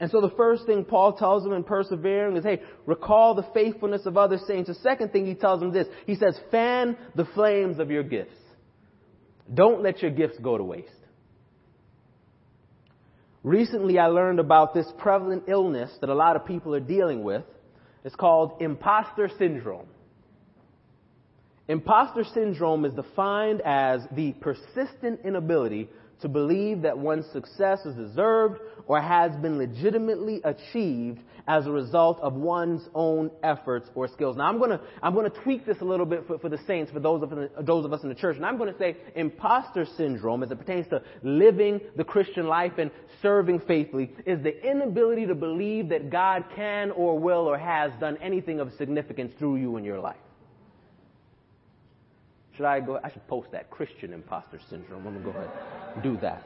And 0.00 0.10
so 0.10 0.20
the 0.20 0.30
first 0.30 0.64
thing 0.66 0.84
Paul 0.84 1.14
tells 1.14 1.42
them 1.42 1.52
in 1.52 1.64
persevering 1.64 2.36
is, 2.36 2.44
hey, 2.44 2.62
recall 2.86 3.34
the 3.34 3.46
faithfulness 3.52 4.06
of 4.06 4.16
other 4.16 4.38
saints. 4.46 4.68
The 4.68 4.74
second 4.76 5.10
thing 5.10 5.26
he 5.26 5.34
tells 5.34 5.60
them 5.60 5.72
this. 5.72 5.88
He 6.06 6.14
says, 6.14 6.38
fan 6.50 6.96
the 7.16 7.24
flames 7.34 7.80
of 7.80 7.90
your 7.90 8.04
gifts. 8.04 8.36
Don't 9.52 9.82
let 9.82 10.00
your 10.00 10.12
gifts 10.12 10.38
go 10.38 10.56
to 10.56 10.62
waste. 10.62 10.88
Recently 13.42 13.98
I 13.98 14.06
learned 14.06 14.40
about 14.40 14.74
this 14.74 14.86
prevalent 14.98 15.44
illness 15.48 15.90
that 16.00 16.10
a 16.10 16.14
lot 16.14 16.36
of 16.36 16.46
people 16.46 16.74
are 16.74 16.80
dealing 16.80 17.24
with. 17.24 17.44
It's 18.04 18.14
called 18.14 18.60
imposter 18.60 19.28
syndrome. 19.38 19.86
Imposter 21.66 22.24
syndrome 22.34 22.84
is 22.84 22.94
defined 22.94 23.62
as 23.64 24.02
the 24.12 24.32
persistent 24.32 25.20
inability 25.24 25.88
to 26.20 26.28
believe 26.28 26.82
that 26.82 26.98
one's 26.98 27.26
success 27.32 27.84
is 27.84 27.94
deserved 27.94 28.60
or 28.86 29.00
has 29.00 29.36
been 29.36 29.58
legitimately 29.58 30.40
achieved 30.44 31.20
as 31.46 31.66
a 31.66 31.70
result 31.70 32.20
of 32.20 32.34
one's 32.34 32.86
own 32.94 33.30
efforts 33.42 33.88
or 33.94 34.06
skills. 34.08 34.36
Now 34.36 34.44
I'm 34.44 34.58
gonna, 34.58 34.80
I'm 35.02 35.14
gonna 35.14 35.30
tweak 35.30 35.64
this 35.64 35.78
a 35.80 35.84
little 35.84 36.06
bit 36.06 36.26
for, 36.26 36.38
for 36.38 36.48
the 36.48 36.58
saints, 36.66 36.92
for 36.92 37.00
those 37.00 37.22
of, 37.22 37.66
those 37.66 37.84
of 37.84 37.92
us 37.92 38.02
in 38.02 38.08
the 38.10 38.14
church, 38.14 38.36
and 38.36 38.44
I'm 38.44 38.58
gonna 38.58 38.76
say 38.78 38.96
imposter 39.16 39.86
syndrome 39.96 40.42
as 40.42 40.50
it 40.50 40.58
pertains 40.58 40.86
to 40.88 41.02
living 41.22 41.80
the 41.96 42.04
Christian 42.04 42.46
life 42.46 42.72
and 42.78 42.90
serving 43.22 43.60
faithfully 43.60 44.10
is 44.26 44.42
the 44.42 44.70
inability 44.70 45.26
to 45.26 45.34
believe 45.34 45.88
that 45.88 46.10
God 46.10 46.44
can 46.54 46.90
or 46.90 47.18
will 47.18 47.48
or 47.48 47.58
has 47.58 47.92
done 47.98 48.18
anything 48.18 48.60
of 48.60 48.72
significance 48.74 49.32
through 49.38 49.56
you 49.56 49.76
in 49.76 49.84
your 49.84 50.00
life. 50.00 50.16
Should 52.58 52.66
I 52.66 52.80
go? 52.80 52.98
I 53.02 53.12
should 53.12 53.24
post 53.28 53.52
that 53.52 53.70
Christian 53.70 54.12
imposter 54.12 54.58
syndrome. 54.68 55.06
I'm 55.06 55.14
gonna 55.14 55.24
go 55.24 55.30
ahead 55.30 55.48
and 55.94 56.02
do 56.02 56.16
that. 56.22 56.42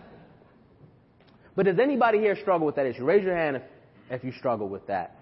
But 1.57 1.64
does 1.64 1.79
anybody 1.79 2.18
here 2.18 2.37
struggle 2.37 2.66
with 2.66 2.77
that 2.77 2.85
issue? 2.85 3.03
Raise 3.03 3.25
your 3.25 3.35
hand 3.35 3.57
if, 3.57 3.62
if 4.11 4.22
you 4.22 4.33
struggle 4.33 4.68
with 4.68 4.87
that. 4.88 5.16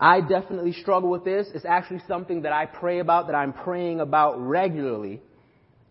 I 0.00 0.20
definitely 0.20 0.72
struggle 0.72 1.10
with 1.10 1.24
this. 1.24 1.48
It's 1.52 1.64
actually 1.64 2.00
something 2.06 2.42
that 2.42 2.52
I 2.52 2.66
pray 2.66 3.00
about, 3.00 3.26
that 3.26 3.34
I'm 3.34 3.52
praying 3.52 3.98
about 3.98 4.40
regularly. 4.40 5.20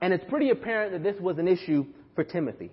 And 0.02 0.14
it's 0.14 0.24
pretty 0.30 0.50
apparent 0.50 0.94
that 0.94 1.04
this 1.04 1.22
was 1.22 1.38
an 1.38 1.50
issue 1.50 1.88
for 2.16 2.24
Timothy. 2.24 2.72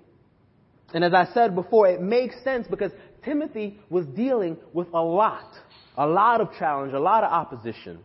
And 0.94 1.02
as 1.02 1.14
I 1.14 1.26
said 1.34 1.56
before, 1.56 1.88
it 1.88 2.00
makes 2.00 2.36
sense 2.44 2.68
because 2.70 2.92
Timothy 3.24 3.80
was 3.90 4.06
dealing 4.06 4.56
with 4.72 4.86
a 4.94 5.02
lot, 5.02 5.52
a 5.96 6.06
lot 6.06 6.40
of 6.40 6.50
challenge, 6.60 6.92
a 6.92 7.00
lot 7.00 7.24
of 7.24 7.32
opposition. 7.32 7.98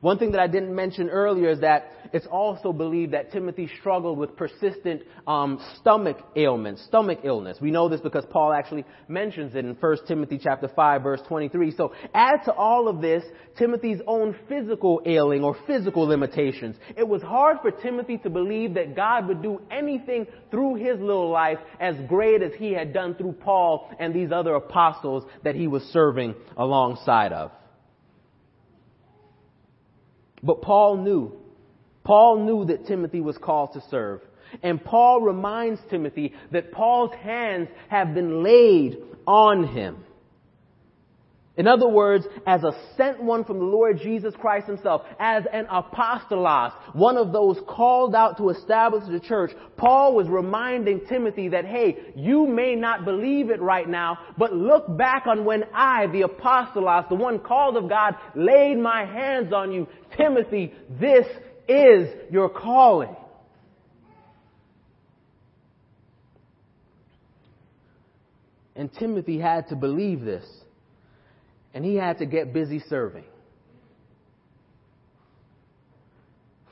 One 0.00 0.18
thing 0.18 0.32
that 0.32 0.40
I 0.40 0.46
didn't 0.46 0.74
mention 0.74 1.10
earlier 1.10 1.50
is 1.50 1.60
that 1.60 1.92
it's 2.14 2.26
also 2.26 2.72
believed 2.72 3.12
that 3.12 3.32
Timothy 3.32 3.68
struggled 3.80 4.16
with 4.16 4.34
persistent 4.34 5.02
um, 5.26 5.60
stomach 5.78 6.16
ailments, 6.36 6.82
stomach 6.86 7.20
illness. 7.22 7.58
We 7.60 7.70
know 7.70 7.90
this 7.90 8.00
because 8.00 8.24
Paul 8.30 8.52
actually 8.52 8.86
mentions 9.08 9.54
it 9.54 9.66
in 9.66 9.76
1 9.78 9.96
Timothy 10.08 10.40
chapter 10.42 10.68
5 10.68 11.02
verse 11.02 11.20
23. 11.28 11.72
So 11.76 11.92
add 12.14 12.44
to 12.46 12.52
all 12.52 12.88
of 12.88 13.02
this 13.02 13.22
Timothy's 13.58 14.00
own 14.06 14.34
physical 14.48 15.02
ailing 15.04 15.44
or 15.44 15.54
physical 15.66 16.04
limitations. 16.04 16.76
It 16.96 17.06
was 17.06 17.20
hard 17.20 17.58
for 17.60 17.70
Timothy 17.70 18.16
to 18.18 18.30
believe 18.30 18.74
that 18.74 18.96
God 18.96 19.28
would 19.28 19.42
do 19.42 19.60
anything 19.70 20.26
through 20.50 20.76
his 20.76 20.98
little 20.98 21.30
life 21.30 21.58
as 21.78 21.94
great 22.08 22.42
as 22.42 22.52
he 22.56 22.72
had 22.72 22.94
done 22.94 23.16
through 23.16 23.32
Paul 23.32 23.90
and 24.00 24.14
these 24.14 24.32
other 24.32 24.54
apostles 24.54 25.24
that 25.44 25.54
he 25.54 25.66
was 25.66 25.82
serving 25.84 26.34
alongside 26.56 27.34
of. 27.34 27.50
But 30.42 30.62
Paul 30.62 30.98
knew. 30.98 31.32
Paul 32.04 32.44
knew 32.44 32.64
that 32.66 32.86
Timothy 32.86 33.20
was 33.20 33.36
called 33.38 33.72
to 33.74 33.82
serve. 33.90 34.20
And 34.62 34.82
Paul 34.82 35.20
reminds 35.20 35.80
Timothy 35.90 36.34
that 36.50 36.72
Paul's 36.72 37.14
hands 37.14 37.68
have 37.88 38.14
been 38.14 38.42
laid 38.42 38.98
on 39.26 39.64
him. 39.64 40.04
In 41.60 41.68
other 41.68 41.88
words, 41.88 42.24
as 42.46 42.64
a 42.64 42.72
sent 42.96 43.22
one 43.22 43.44
from 43.44 43.58
the 43.58 43.66
Lord 43.66 44.00
Jesus 44.00 44.32
Christ 44.34 44.66
himself, 44.66 45.02
as 45.18 45.44
an 45.52 45.66
apostolos, 45.66 46.72
one 46.94 47.18
of 47.18 47.32
those 47.32 47.58
called 47.68 48.14
out 48.14 48.38
to 48.38 48.48
establish 48.48 49.04
the 49.06 49.20
church, 49.20 49.50
Paul 49.76 50.14
was 50.14 50.26
reminding 50.26 51.04
Timothy 51.04 51.48
that, 51.48 51.66
hey, 51.66 52.14
you 52.16 52.46
may 52.46 52.76
not 52.76 53.04
believe 53.04 53.50
it 53.50 53.60
right 53.60 53.86
now, 53.86 54.20
but 54.38 54.54
look 54.54 54.96
back 54.96 55.26
on 55.26 55.44
when 55.44 55.64
I, 55.74 56.06
the 56.06 56.22
apostolos, 56.22 57.10
the 57.10 57.14
one 57.14 57.38
called 57.40 57.76
of 57.76 57.90
God, 57.90 58.14
laid 58.34 58.78
my 58.78 59.04
hands 59.04 59.52
on 59.52 59.70
you. 59.70 59.86
Timothy, 60.16 60.72
this 60.98 61.26
is 61.68 62.08
your 62.30 62.48
calling. 62.48 63.14
And 68.74 68.90
Timothy 68.94 69.38
had 69.38 69.68
to 69.68 69.76
believe 69.76 70.22
this 70.22 70.46
and 71.74 71.84
he 71.84 71.96
had 71.96 72.18
to 72.18 72.26
get 72.26 72.52
busy 72.52 72.82
serving. 72.88 73.24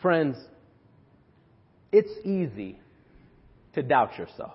Friends, 0.02 0.36
it's 1.92 2.10
easy 2.24 2.78
to 3.74 3.82
doubt 3.82 4.18
yourself. 4.18 4.54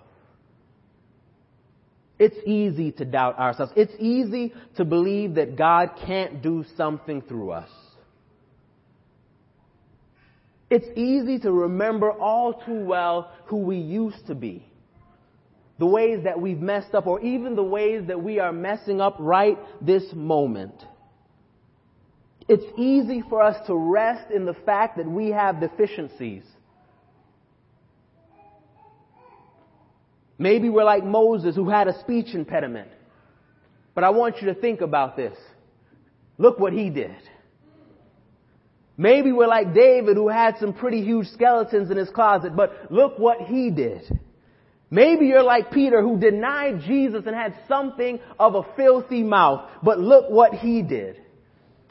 It's 2.19 2.37
easy 2.45 2.91
to 2.93 3.05
doubt 3.05 3.37
ourselves. 3.39 3.73
It's 3.75 3.93
easy 3.99 4.53
to 4.77 4.85
believe 4.85 5.35
that 5.35 5.57
God 5.57 5.91
can't 6.05 6.41
do 6.41 6.63
something 6.77 7.21
through 7.21 7.51
us. 7.51 7.69
It's 10.69 10.87
easy 10.97 11.39
to 11.39 11.51
remember 11.51 12.11
all 12.11 12.53
too 12.65 12.79
well 12.85 13.31
who 13.45 13.57
we 13.57 13.77
used 13.77 14.27
to 14.27 14.35
be 14.35 14.65
the 15.79 15.85
ways 15.85 16.23
that 16.23 16.39
we've 16.39 16.59
messed 16.59 16.93
up, 16.93 17.07
or 17.07 17.19
even 17.21 17.55
the 17.55 17.63
ways 17.63 18.03
that 18.07 18.21
we 18.21 18.39
are 18.39 18.51
messing 18.51 19.01
up 19.01 19.15
right 19.19 19.57
this 19.81 20.03
moment. 20.13 20.75
It's 22.47 22.65
easy 22.77 23.23
for 23.29 23.41
us 23.41 23.55
to 23.67 23.75
rest 23.75 24.29
in 24.31 24.45
the 24.45 24.53
fact 24.53 24.97
that 24.97 25.07
we 25.07 25.29
have 25.29 25.59
deficiencies. 25.59 26.43
Maybe 30.37 30.69
we're 30.69 30.83
like 30.83 31.03
Moses 31.03 31.55
who 31.55 31.69
had 31.69 31.87
a 31.87 31.99
speech 32.01 32.33
impediment. 32.33 32.89
But 33.95 34.03
I 34.03 34.09
want 34.09 34.41
you 34.41 34.47
to 34.47 34.55
think 34.55 34.81
about 34.81 35.15
this. 35.15 35.37
Look 36.37 36.59
what 36.59 36.73
he 36.73 36.89
did. 36.89 37.15
Maybe 38.97 39.31
we're 39.31 39.47
like 39.47 39.73
David 39.73 40.17
who 40.17 40.27
had 40.27 40.57
some 40.59 40.73
pretty 40.73 41.03
huge 41.03 41.27
skeletons 41.27 41.89
in 41.89 41.97
his 41.97 42.09
closet, 42.09 42.55
but 42.55 42.91
look 42.91 43.17
what 43.17 43.41
he 43.41 43.71
did. 43.71 44.19
Maybe 44.93 45.25
you're 45.25 45.41
like 45.41 45.71
Peter 45.71 46.03
who 46.03 46.19
denied 46.19 46.81
Jesus 46.81 47.23
and 47.25 47.35
had 47.35 47.55
something 47.67 48.19
of 48.37 48.53
a 48.53 48.61
filthy 48.75 49.23
mouth, 49.23 49.67
but 49.81 49.97
look 49.97 50.29
what 50.29 50.53
he 50.53 50.83
did. 50.83 51.19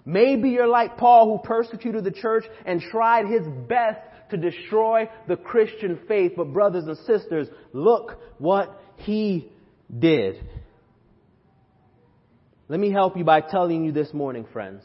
Maybe 0.05 0.51
you're 0.51 0.69
like 0.69 0.99
Paul 0.99 1.27
who 1.27 1.43
persecuted 1.45 2.05
the 2.05 2.12
church 2.12 2.45
and 2.65 2.81
tried 2.81 3.27
his 3.27 3.45
best 3.69 3.99
to 4.31 4.37
destroy 4.37 5.11
the 5.27 5.35
Christian 5.35 5.99
faith, 6.07 6.35
but 6.37 6.53
brothers 6.53 6.85
and 6.85 6.97
sisters, 6.99 7.49
look 7.73 8.21
what 8.38 8.81
he 8.99 9.51
did. 9.99 10.37
Let 12.69 12.79
me 12.79 12.93
help 12.93 13.17
you 13.17 13.25
by 13.25 13.41
telling 13.41 13.85
you 13.85 13.91
this 13.91 14.15
morning, 14.15 14.47
friends, 14.53 14.85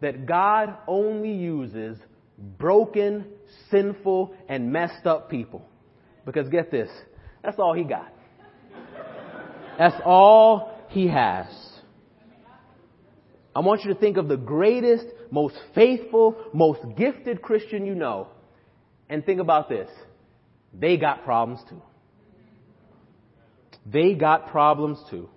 that 0.00 0.24
God 0.24 0.76
only 0.86 1.32
uses 1.32 1.98
broken, 2.38 3.24
sinful, 3.72 4.36
and 4.48 4.72
messed 4.72 5.04
up 5.04 5.28
people. 5.28 5.68
Because 6.24 6.48
get 6.48 6.70
this, 6.70 6.90
that's 7.42 7.58
all 7.58 7.74
he 7.74 7.84
got. 7.84 8.12
That's 9.78 9.96
all 10.04 10.78
he 10.88 11.08
has. 11.08 11.46
I 13.54 13.60
want 13.60 13.84
you 13.84 13.92
to 13.92 13.98
think 13.98 14.16
of 14.16 14.28
the 14.28 14.36
greatest, 14.36 15.06
most 15.30 15.54
faithful, 15.74 16.36
most 16.52 16.80
gifted 16.96 17.40
Christian 17.40 17.86
you 17.86 17.94
know, 17.94 18.28
and 19.08 19.24
think 19.24 19.40
about 19.40 19.68
this. 19.68 19.88
They 20.72 20.96
got 20.96 21.24
problems 21.24 21.60
too. 21.68 21.82
They 23.86 24.14
got 24.14 24.48
problems 24.48 24.98
too. 25.10 25.28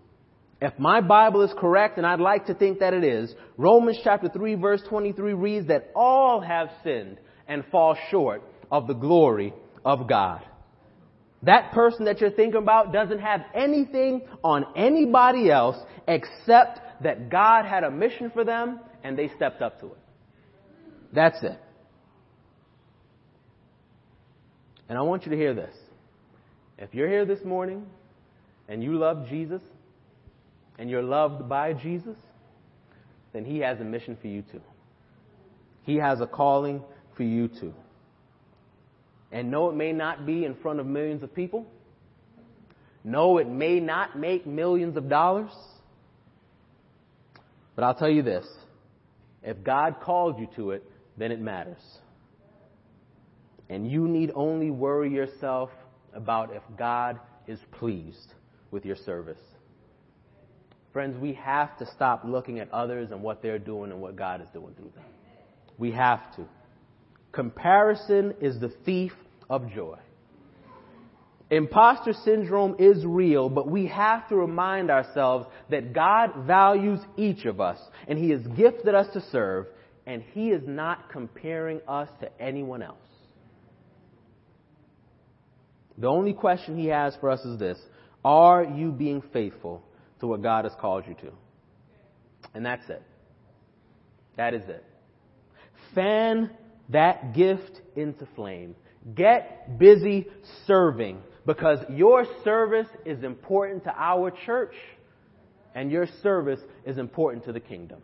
If 0.59 0.79
my 0.79 1.01
Bible 1.01 1.43
is 1.43 1.51
correct, 1.57 1.97
and 1.97 2.07
I'd 2.07 2.19
like 2.19 2.47
to 2.47 2.55
think 2.55 2.79
that 2.79 2.93
it 2.93 3.03
is, 3.03 3.33
Romans 3.57 3.99
chapter 4.03 4.29
3 4.29 4.55
verse 4.55 4.81
23 4.89 5.33
reads 5.33 5.67
that 5.67 5.91
all 5.95 6.41
have 6.41 6.69
sinned 6.83 7.17
and 7.47 7.63
fall 7.71 7.95
short 8.09 8.41
of 8.71 8.87
the 8.87 8.93
glory 8.93 9.53
of 9.85 10.07
God. 10.07 10.43
That 11.47 11.71
person 11.71 12.03
that 12.05 12.19
you're 12.19 12.29
thinking 12.29 12.61
about 12.61 12.91
doesn't 12.91 13.19
have 13.19 13.45
anything 13.55 14.23
on 14.43 14.65
anybody 14.75 15.49
else 15.49 15.77
except 16.05 16.81
that 17.03 17.29
God 17.29 17.63
had 17.63 17.85
a 17.85 17.89
mission 17.89 18.29
for 18.31 18.43
them 18.43 18.81
and 19.01 19.17
they 19.17 19.29
stepped 19.33 19.61
up 19.61 19.79
to 19.79 19.85
it. 19.85 19.97
That's 21.13 21.41
it. 21.41 21.57
And 24.89 24.97
I 24.97 25.01
want 25.03 25.23
you 25.25 25.31
to 25.31 25.37
hear 25.37 25.53
this. 25.53 25.73
If 26.77 26.93
you're 26.93 27.07
here 27.07 27.23
this 27.23 27.45
morning 27.45 27.85
and 28.67 28.83
you 28.83 28.97
love 28.97 29.29
Jesus 29.29 29.61
and 30.77 30.89
you're 30.89 31.01
loved 31.01 31.47
by 31.47 31.71
Jesus, 31.71 32.17
then 33.31 33.45
He 33.45 33.59
has 33.59 33.79
a 33.79 33.85
mission 33.85 34.17
for 34.19 34.27
you 34.27 34.41
too. 34.41 34.61
He 35.83 35.95
has 35.95 36.19
a 36.19 36.27
calling 36.27 36.83
for 37.15 37.23
you 37.23 37.47
too. 37.47 37.73
And 39.31 39.51
no, 39.51 39.69
it 39.69 39.75
may 39.75 39.91
not 39.91 40.25
be 40.25 40.45
in 40.45 40.55
front 40.55 40.79
of 40.79 40.85
millions 40.85 41.23
of 41.23 41.33
people. 41.33 41.65
No, 43.03 43.37
it 43.37 43.47
may 43.47 43.79
not 43.79 44.17
make 44.17 44.45
millions 44.45 44.97
of 44.97 45.09
dollars. 45.09 45.51
But 47.75 47.83
I'll 47.83 47.95
tell 47.95 48.09
you 48.09 48.23
this. 48.23 48.45
If 49.43 49.63
God 49.63 49.97
called 50.01 50.39
you 50.39 50.47
to 50.55 50.71
it, 50.71 50.83
then 51.17 51.31
it 51.31 51.39
matters. 51.39 51.81
And 53.69 53.89
you 53.89 54.07
need 54.07 54.31
only 54.33 54.71
worry 54.71 55.13
yourself 55.13 55.69
about 56.13 56.53
if 56.55 56.63
God 56.77 57.19
is 57.47 57.59
pleased 57.71 58.33
with 58.71 58.85
your 58.85 58.95
service. 58.95 59.39
Friends, 60.93 61.17
we 61.21 61.33
have 61.33 61.77
to 61.77 61.85
stop 61.93 62.23
looking 62.25 62.59
at 62.59 62.71
others 62.73 63.11
and 63.11 63.21
what 63.21 63.41
they're 63.41 63.59
doing 63.59 63.91
and 63.91 64.01
what 64.01 64.15
God 64.15 64.41
is 64.41 64.47
doing 64.53 64.73
through 64.73 64.91
them. 64.95 65.03
We 65.77 65.91
have 65.91 66.35
to. 66.37 66.45
Comparison 67.37 68.33
is 68.41 68.59
the 68.59 68.69
thief 68.83 69.11
of 69.47 69.71
joy. 69.71 69.99
Imposter 71.51 72.13
syndrome 72.25 72.75
is 72.79 73.05
real, 73.05 73.47
but 73.47 73.69
we 73.69 73.85
have 73.85 74.27
to 74.29 74.35
remind 74.35 74.89
ourselves 74.89 75.45
that 75.69 75.93
God 75.93 76.47
values 76.47 76.99
each 77.15 77.45
of 77.45 77.61
us 77.61 77.77
and 78.07 78.17
He 78.17 78.31
has 78.31 78.41
gifted 78.41 78.95
us 78.95 79.05
to 79.13 79.21
serve 79.31 79.67
and 80.07 80.23
He 80.33 80.49
is 80.49 80.63
not 80.65 81.11
comparing 81.11 81.79
us 81.87 82.09
to 82.21 82.41
anyone 82.41 82.81
else. 82.81 82.97
The 85.99 86.07
only 86.07 86.33
question 86.33 86.75
He 86.75 86.87
has 86.87 87.15
for 87.17 87.29
us 87.29 87.45
is 87.45 87.59
this 87.59 87.77
Are 88.25 88.63
you 88.63 88.91
being 88.91 89.21
faithful 89.31 89.83
to 90.21 90.27
what 90.27 90.41
God 90.41 90.65
has 90.65 90.73
called 90.81 91.03
you 91.07 91.13
to? 91.21 91.31
And 92.55 92.65
that's 92.65 92.89
it. 92.89 93.03
That 94.37 94.55
is 94.55 94.67
it. 94.67 94.83
Fan 95.93 96.49
that 96.89 97.33
gift 97.35 97.81
into 97.95 98.27
flame. 98.35 98.75
Get 99.15 99.77
busy 99.77 100.27
serving 100.65 101.21
because 101.45 101.79
your 101.89 102.25
service 102.43 102.87
is 103.05 103.23
important 103.23 103.83
to 103.85 103.93
our 103.95 104.31
church 104.45 104.73
and 105.75 105.91
your 105.91 106.07
service 106.21 106.59
is 106.85 106.97
important 106.97 107.45
to 107.45 107.53
the 107.53 107.59
kingdom. 107.59 108.01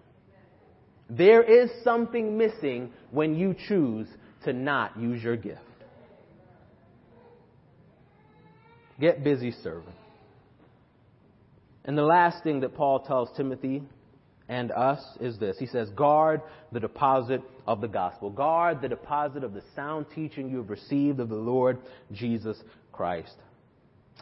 There 1.10 1.44
is 1.44 1.70
something 1.84 2.38
missing 2.38 2.92
when 3.12 3.36
you 3.36 3.56
choose 3.68 4.08
to 4.46 4.54
not 4.54 4.98
use 5.00 5.22
your 5.22 5.36
gift. 5.36 5.60
Get 9.00 9.24
busy 9.24 9.52
serving. 9.64 9.94
And 11.86 11.98
the 11.98 12.04
last 12.04 12.44
thing 12.44 12.62
that 12.62 12.76
Paul 12.76 13.02
tells 13.02 13.30
Timothy 13.36 13.84
and 14.50 14.72
us 14.72 15.02
is 15.22 15.38
this. 15.40 15.58
He 15.58 15.68
says, 15.68 15.90
guard 15.92 16.42
the 16.72 16.80
deposit 16.80 17.42
of 17.66 17.82
the 17.82 17.88
gospel. 17.88 18.30
Guard 18.30 18.82
the 18.82 18.90
deposit 18.90 19.44
of 19.44 19.54
the 19.54 19.64
sound 19.76 20.08
teaching 20.14 20.50
you 20.50 20.58
have 20.58 20.70
received 20.70 21.20
of 21.20 21.30
the 21.30 21.36
Lord 21.36 21.78
Jesus 22.12 22.58
Christ. 22.92 23.36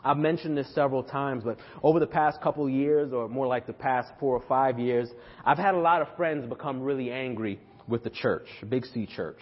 I've 0.04 0.18
mentioned 0.18 0.58
this 0.58 0.74
several 0.74 1.04
times, 1.04 1.44
but 1.44 1.58
over 1.84 2.00
the 2.00 2.08
past 2.08 2.42
couple 2.42 2.68
years, 2.70 3.14
or 3.14 3.28
more 3.28 3.46
like 3.48 3.68
the 3.68 3.74
past 3.74 4.10
four 4.20 4.36
or 4.36 4.44
five 4.48 4.80
years, 4.80 5.10
I've 5.46 5.58
had 5.58 5.76
a 5.76 5.80
lot 5.80 6.02
of 6.02 6.08
friends 6.16 6.48
become 6.48 6.82
really 6.82 7.12
angry 7.12 7.60
with 7.88 8.04
the 8.04 8.10
church, 8.10 8.48
Big 8.68 8.86
C 8.86 9.06
Church, 9.06 9.40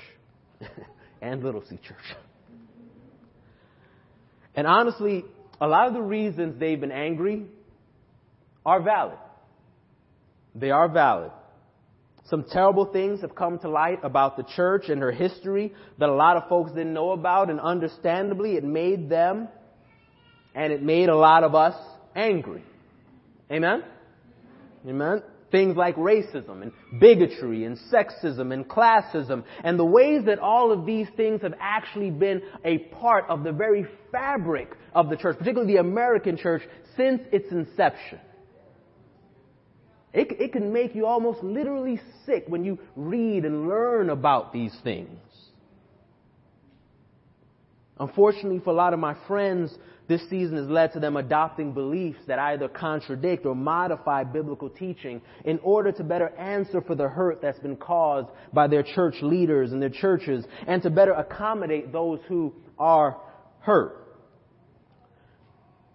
and 1.22 1.44
Little 1.44 1.64
C 1.70 1.78
Church. 1.78 1.98
And 4.56 4.66
honestly, 4.66 5.24
a 5.62 5.68
lot 5.68 5.88
of 5.88 5.94
the 5.94 6.02
reasons 6.02 6.60
they've 6.60 6.80
been 6.80 6.92
angry 6.92 7.46
are 8.66 8.82
valid. 8.82 9.18
They 10.60 10.72
are 10.72 10.90
valid. 10.90 11.32
Some 12.26 12.44
terrible 12.44 12.86
things 12.86 13.22
have 13.22 13.34
come 13.34 13.58
to 13.60 13.70
light 13.70 14.00
about 14.04 14.38
the 14.38 14.44
church 14.44 14.90
and 14.90 15.02
her 15.02 15.12
history 15.12 15.74
that 15.98 16.10
a 16.10 16.14
lot 16.14 16.38
of 16.38 16.48
folks 16.48 16.72
didn't 16.72 16.94
know 16.94 17.12
about, 17.12 17.50
and 17.50 17.60
understandably, 17.60 18.56
it 18.56 18.64
made 18.64 19.10
them 19.10 19.48
and 20.54 20.74
it 20.74 20.84
made 20.84 21.10
a 21.10 21.16
lot 21.16 21.44
of 21.44 21.56
us 21.56 21.76
angry. 22.16 22.64
Amen? 23.52 23.84
Amen? 24.88 25.24
Things 25.52 25.76
like 25.76 25.96
racism 25.96 26.62
and 26.62 26.72
bigotry 27.00 27.66
and 27.66 27.78
sexism 27.92 28.54
and 28.54 28.68
classism 28.68 29.44
and 29.64 29.80
the 29.80 29.86
ways 29.86 30.26
that 30.26 30.38
all 30.38 30.72
of 30.72 30.86
these 30.86 31.08
things 31.18 31.42
have 31.42 31.56
actually 31.60 32.12
been 32.12 32.44
a 32.64 32.78
part 33.00 33.26
of 33.30 33.44
the 33.44 33.52
very 33.52 33.88
fabric 34.12 34.70
of 34.94 35.10
the 35.10 35.16
church, 35.16 35.38
particularly 35.40 35.74
the 35.74 35.80
American 35.80 36.38
church, 36.38 36.62
since 36.96 37.22
its 37.32 37.52
inception. 37.52 38.20
It, 40.14 40.40
it 40.40 40.54
can 40.54 40.74
make 40.74 40.96
you 40.96 41.06
almost 41.06 41.44
literally 41.44 42.00
sick 42.26 42.46
when 42.48 42.64
you 42.64 42.80
read 42.96 43.46
and 43.46 43.68
learn 43.68 44.10
about 44.10 44.52
these 44.52 44.76
things. 44.84 45.20
Unfortunately, 48.00 48.60
for 48.60 48.72
a 48.72 48.74
lot 48.74 48.94
of 48.94 49.00
my 49.00 49.16
friends, 49.28 49.76
this 50.08 50.28
season 50.30 50.58
has 50.58 50.68
led 50.68 50.94
to 50.94 51.00
them 51.00 51.18
adopting 51.18 51.74
beliefs 51.74 52.20
that 52.26 52.40
either 52.40 52.68
contradict 52.68 53.46
or 53.46 53.54
modify 53.54 54.24
biblical 54.24 54.70
teaching 54.70 55.22
in 55.46 55.60
order 55.62 55.92
to 55.92 56.04
better 56.04 56.30
answer 56.30 56.82
for 56.82 56.96
the 56.96 57.08
hurt 57.08 57.42
that's 57.42 57.60
been 57.60 57.76
caused 57.76 58.30
by 58.52 58.68
their 58.68 58.82
church 58.82 59.16
leaders 59.22 59.72
and 59.72 59.82
their 59.82 59.90
churches 59.90 60.46
and 60.66 60.82
to 60.82 60.90
better 60.90 61.12
accommodate 61.12 61.92
those 61.92 62.20
who 62.28 62.54
are 62.80 63.18
hurt. 63.60 63.98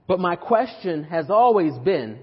But 0.06 0.20
my 0.20 0.36
question 0.36 1.04
has 1.04 1.30
always 1.30 1.76
been, 1.78 2.20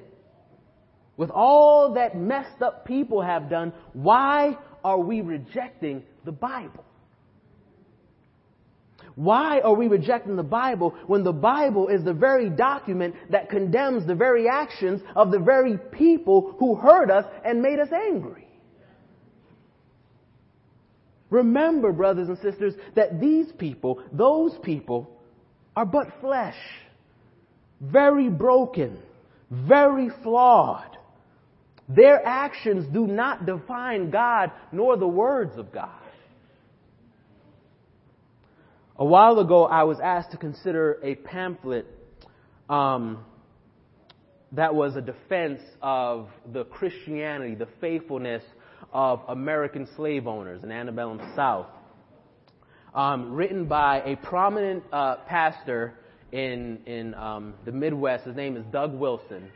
with 1.18 1.30
all 1.30 1.94
that 1.94 2.18
messed 2.18 2.62
up 2.62 2.86
people 2.86 3.22
have 3.22 3.50
done, 3.50 3.74
why 3.94 4.58
are 4.84 5.00
we 5.00 5.22
rejecting 5.22 6.04
the 6.26 6.32
Bible? 6.32 6.86
Why 9.16 9.60
are 9.60 9.74
we 9.74 9.88
rejecting 9.88 10.36
the 10.36 10.44
Bible 10.44 10.96
when 11.08 11.24
the 11.24 11.34
Bible 11.34 11.90
is 11.90 12.04
the 12.04 12.14
very 12.14 12.50
document 12.50 13.16
that 13.30 13.50
condemns 13.50 14.08
the 14.08 14.16
very 14.16 14.48
actions 14.48 15.02
of 15.16 15.32
the 15.32 15.40
very 15.40 15.78
people 15.78 16.56
who 16.60 16.76
hurt 16.76 17.12
us 17.12 17.26
and 17.44 17.62
made 17.62 17.80
us 17.80 17.90
angry? 17.92 18.48
Remember, 21.30 21.92
brothers 21.92 22.28
and 22.28 22.38
sisters, 22.40 22.74
that 22.96 23.20
these 23.22 23.52
people, 23.58 24.04
those 24.12 24.58
people, 24.64 25.10
are 25.76 25.86
but 25.86 26.08
flesh, 26.20 26.58
very 27.80 28.30
broken, 28.30 28.98
very 29.50 30.10
flawed. 30.24 30.98
Their 31.96 32.26
actions 32.26 32.86
do 32.94 33.08
not 33.08 33.46
define 33.46 34.12
God 34.12 34.52
nor 34.72 34.98
the 34.98 35.08
words 35.08 35.58
of 35.58 35.72
God. 35.72 35.90
A 38.98 39.06
while 39.06 39.40
ago, 39.40 39.66
I 39.66 39.84
was 39.84 40.00
asked 40.00 40.32
to 40.32 40.38
consider 40.38 41.00
a 41.04 41.16
pamphlet 41.16 41.88
um, 42.70 43.26
that 44.52 44.76
was 44.76 44.96
a 44.96 45.02
defense 45.02 45.62
of 45.82 46.28
the 46.54 46.66
Christianity, 46.66 47.56
the 47.56 47.68
faithfulness 47.80 48.44
of 48.94 49.22
American 49.28 49.88
slave 49.96 50.28
owners 50.28 50.64
in 50.64 50.72
antebellum 50.72 51.20
South, 51.36 51.68
um, 52.94 53.34
written 53.34 53.66
by 53.66 54.02
a 54.04 54.18
prominent 54.18 54.84
uh, 54.92 55.16
pastor 55.28 55.96
in 56.32 56.80
in 56.86 57.14
um, 57.16 57.54
the 57.66 57.72
Midwest. 57.72 58.26
His 58.26 58.36
name 58.36 58.56
is 58.56 58.66
Doug 58.72 58.94
Wilson. 58.94 59.50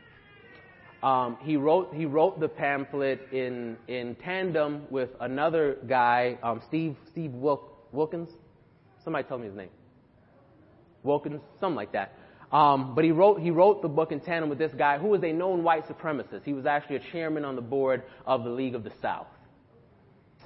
Um, 1.02 1.36
he 1.42 1.56
wrote 1.56 1.92
he 1.94 2.06
wrote 2.06 2.40
the 2.40 2.48
pamphlet 2.48 3.28
in 3.32 3.76
in 3.86 4.16
tandem 4.16 4.86
with 4.90 5.10
another 5.20 5.76
guy, 5.86 6.38
um, 6.42 6.62
Steve 6.68 6.96
Steve 7.10 7.32
Wilk, 7.32 7.92
Wilkins. 7.92 8.30
Somebody 9.04 9.28
tell 9.28 9.38
me 9.38 9.46
his 9.46 9.56
name. 9.56 9.68
Wilkins, 11.02 11.40
something 11.60 11.76
like 11.76 11.92
that. 11.92 12.14
Um, 12.50 12.94
but 12.94 13.04
he 13.04 13.10
wrote 13.10 13.40
he 13.40 13.50
wrote 13.50 13.82
the 13.82 13.88
book 13.88 14.12
in 14.12 14.20
tandem 14.20 14.48
with 14.48 14.58
this 14.58 14.72
guy 14.76 14.98
who 14.98 15.08
was 15.08 15.22
a 15.22 15.32
known 15.32 15.62
white 15.62 15.86
supremacist. 15.86 16.44
He 16.44 16.52
was 16.52 16.66
actually 16.66 16.96
a 16.96 17.12
chairman 17.12 17.44
on 17.44 17.56
the 17.56 17.62
board 17.62 18.02
of 18.24 18.44
the 18.44 18.50
League 18.50 18.74
of 18.74 18.84
the 18.84 18.92
South. 19.02 19.26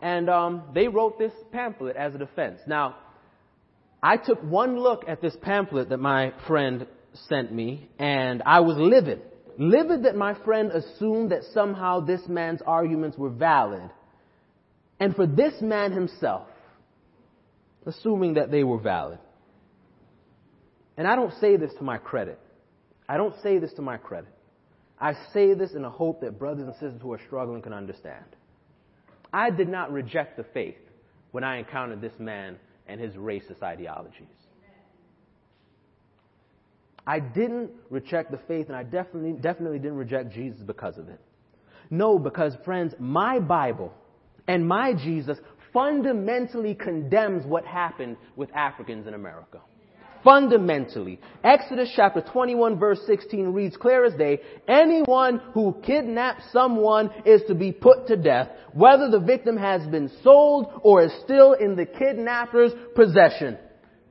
And 0.02 0.30
um, 0.30 0.62
they 0.74 0.88
wrote 0.88 1.18
this 1.18 1.32
pamphlet 1.52 1.96
as 1.96 2.14
a 2.14 2.18
defense. 2.18 2.58
Now, 2.66 2.96
I 4.02 4.16
took 4.16 4.42
one 4.42 4.78
look 4.78 5.04
at 5.06 5.20
this 5.20 5.36
pamphlet 5.42 5.90
that 5.90 5.98
my 5.98 6.32
friend 6.46 6.86
sent 7.28 7.52
me, 7.52 7.88
and 7.98 8.42
I 8.46 8.60
was 8.60 8.76
livid. 8.78 9.20
Livid 9.61 10.05
that 10.05 10.16
my 10.16 10.33
friend 10.42 10.73
assumed 10.73 11.33
that 11.33 11.42
somehow 11.53 12.01
this 12.01 12.23
man's 12.27 12.62
arguments 12.66 13.18
were 13.18 13.29
valid. 13.29 13.90
And 14.99 15.14
for 15.14 15.27
this 15.27 15.53
man 15.61 15.92
himself 15.92 16.49
assuming 17.85 18.35
that 18.35 18.51
they 18.51 18.64
were 18.64 18.79
valid. 18.79 19.18
And 20.96 21.07
I 21.07 21.14
don't 21.14 21.35
say 21.40 21.57
this 21.57 21.73
to 21.79 21.85
my 21.85 21.99
credit. 21.99 22.38
I 23.07 23.18
don't 23.18 23.35
say 23.42 23.59
this 23.59 23.73
to 23.75 23.83
my 23.83 23.99
credit. 23.99 24.33
I 24.99 25.12
say 25.35 25.53
this 25.53 25.73
in 25.73 25.83
the 25.83 25.90
hope 25.90 26.23
that 26.23 26.38
brothers 26.38 26.66
and 26.66 26.75
sisters 26.75 27.01
who 27.03 27.12
are 27.12 27.20
struggling 27.27 27.61
can 27.61 27.75
understand. 27.75 28.25
I 29.33 29.51
did 29.51 29.68
not 29.68 29.92
reject 29.92 30.38
the 30.38 30.44
faith 30.55 30.79
when 31.33 31.44
I 31.44 31.59
encountered 31.59 32.01
this 32.01 32.18
man 32.18 32.57
and 32.87 32.99
his 32.99 33.14
racist 33.14 33.62
ideologies. 33.62 34.27
I 37.06 37.20
didn't 37.20 37.70
reject 37.88 38.30
the 38.30 38.38
faith, 38.48 38.68
and 38.68 38.76
I 38.76 38.82
definitely, 38.82 39.32
definitely 39.32 39.78
didn't 39.78 39.96
reject 39.96 40.32
Jesus 40.32 40.60
because 40.60 40.98
of 40.98 41.08
it. 41.08 41.20
No, 41.90 42.18
because, 42.18 42.54
friends, 42.64 42.94
my 42.98 43.40
Bible 43.40 43.92
and 44.46 44.66
my 44.66 44.94
Jesus 44.94 45.38
fundamentally 45.72 46.74
condemns 46.74 47.46
what 47.46 47.64
happened 47.64 48.16
with 48.36 48.54
Africans 48.54 49.06
in 49.06 49.14
America. 49.14 49.60
Fundamentally. 50.22 51.18
Exodus 51.42 51.90
chapter 51.96 52.20
21 52.20 52.78
verse 52.78 53.00
16 53.06 53.48
reads 53.48 53.76
clear 53.76 54.04
as 54.04 54.12
day, 54.14 54.40
anyone 54.68 55.40
who 55.54 55.74
kidnaps 55.84 56.42
someone 56.52 57.10
is 57.24 57.40
to 57.48 57.54
be 57.54 57.72
put 57.72 58.06
to 58.08 58.16
death, 58.16 58.48
whether 58.74 59.10
the 59.10 59.20
victim 59.20 59.56
has 59.56 59.86
been 59.86 60.10
sold 60.22 60.80
or 60.82 61.02
is 61.02 61.12
still 61.24 61.54
in 61.54 61.74
the 61.74 61.86
kidnapper's 61.86 62.72
possession. 62.94 63.56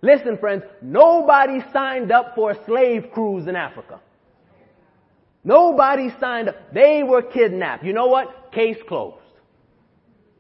Listen 0.02 0.38
friends, 0.38 0.64
nobody 0.82 1.60
signed 1.74 2.12
up 2.12 2.34
for 2.36 2.52
a 2.52 2.66
slave 2.66 3.08
cruise 3.14 3.48
in 3.48 3.56
Africa. 3.56 4.00
Nobody 5.44 6.10
signed 6.20 6.50
up. 6.50 6.56
They 6.74 7.04
were 7.04 7.22
kidnapped. 7.22 7.84
You 7.84 7.94
know 7.94 8.08
what? 8.08 8.52
Case 8.52 8.78
closed. 8.88 9.18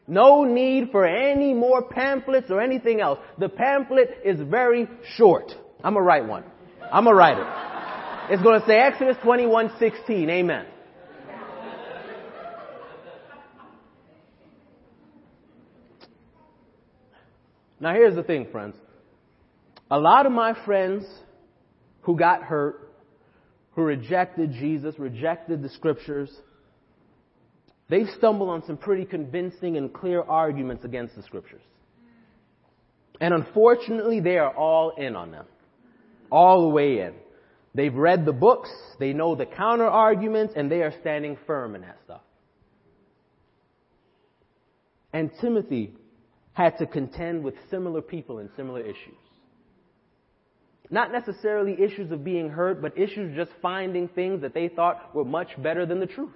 No 0.08 0.43
need 0.43 0.89
for 0.91 1.06
any 1.06 1.54
more 1.54 1.84
pamphlets 1.84 2.50
or 2.50 2.62
anything 2.62 3.00
else. 3.00 3.19
The 3.38 3.50
pamphlet 3.50 4.22
is 4.26 4.39
very 4.39 4.88
short. 5.15 5.52
I'm 5.84 5.93
gonna 5.93 6.06
write 6.06 6.26
one. 6.26 6.43
I'm 6.91 7.04
gonna 7.04 7.15
write 7.15 7.38
it. 7.38 8.34
It's 8.34 8.41
gonna 8.41 8.65
say 8.65 8.78
Exodus 8.78 9.17
21:16. 9.24 10.30
Amen. 10.30 10.65
Now 17.80 17.93
here's 17.93 18.15
the 18.15 18.24
thing, 18.24 18.48
friends. 18.52 18.76
A 19.91 19.99
lot 19.99 20.25
of 20.25 20.32
my 20.32 20.54
friends 20.65 21.06
who 22.02 22.17
got 22.17 22.43
hurt, 22.43 22.93
who 23.71 23.82
rejected 23.82 24.52
Jesus, 24.54 24.95
rejected 24.99 25.62
the 25.62 25.69
scriptures, 25.69 26.30
they 27.89 28.06
stumble 28.17 28.49
on 28.49 28.63
some 28.65 28.78
pretty 28.78 29.06
convincing 29.06 29.78
and 29.78 29.91
clear 29.91 30.21
arguments 30.21 30.86
against 30.86 31.15
the 31.15 31.23
scriptures. 31.23 31.62
And 33.19 33.34
unfortunately, 33.34 34.19
they 34.19 34.38
are 34.38 34.56
all 34.56 34.91
in 34.91 35.15
on 35.15 35.32
them. 35.32 35.45
All 36.32 36.62
the 36.62 36.69
way 36.69 36.99
in. 36.99 37.13
They've 37.73 37.93
read 37.93 38.25
the 38.25 38.34
books, 38.34 38.69
they 38.99 39.13
know 39.13 39.36
the 39.36 39.45
counter 39.45 39.88
arguments, 39.88 40.54
and 40.56 40.71
they 40.71 40.82
are 40.82 40.93
standing 41.02 41.38
firm 41.47 41.75
in 41.75 41.82
that 41.82 41.97
stuff. 42.06 42.21
And 45.13 45.32
Timothy 45.41 45.93
had 46.54 46.78
to 46.78 46.86
contend 46.86 47.43
with 47.43 47.56
similar 47.71 48.02
people 48.02 48.39
and 48.39 48.49
similar 48.56 48.82
issues. 48.82 49.17
Not 50.89 51.12
necessarily 51.12 51.80
issues 51.80 52.12
of 52.12 52.23
being 52.23 52.49
hurt, 52.49 52.82
but 52.82 52.97
issues 52.97 53.36
just 53.36 53.52
finding 53.62 54.08
things 54.08 54.41
that 54.41 54.54
they 54.54 54.69
thought 54.69 55.13
were 55.13 55.25
much 55.25 55.49
better 55.62 55.86
than 55.86 55.99
the 55.99 56.08
truth. 56.08 56.32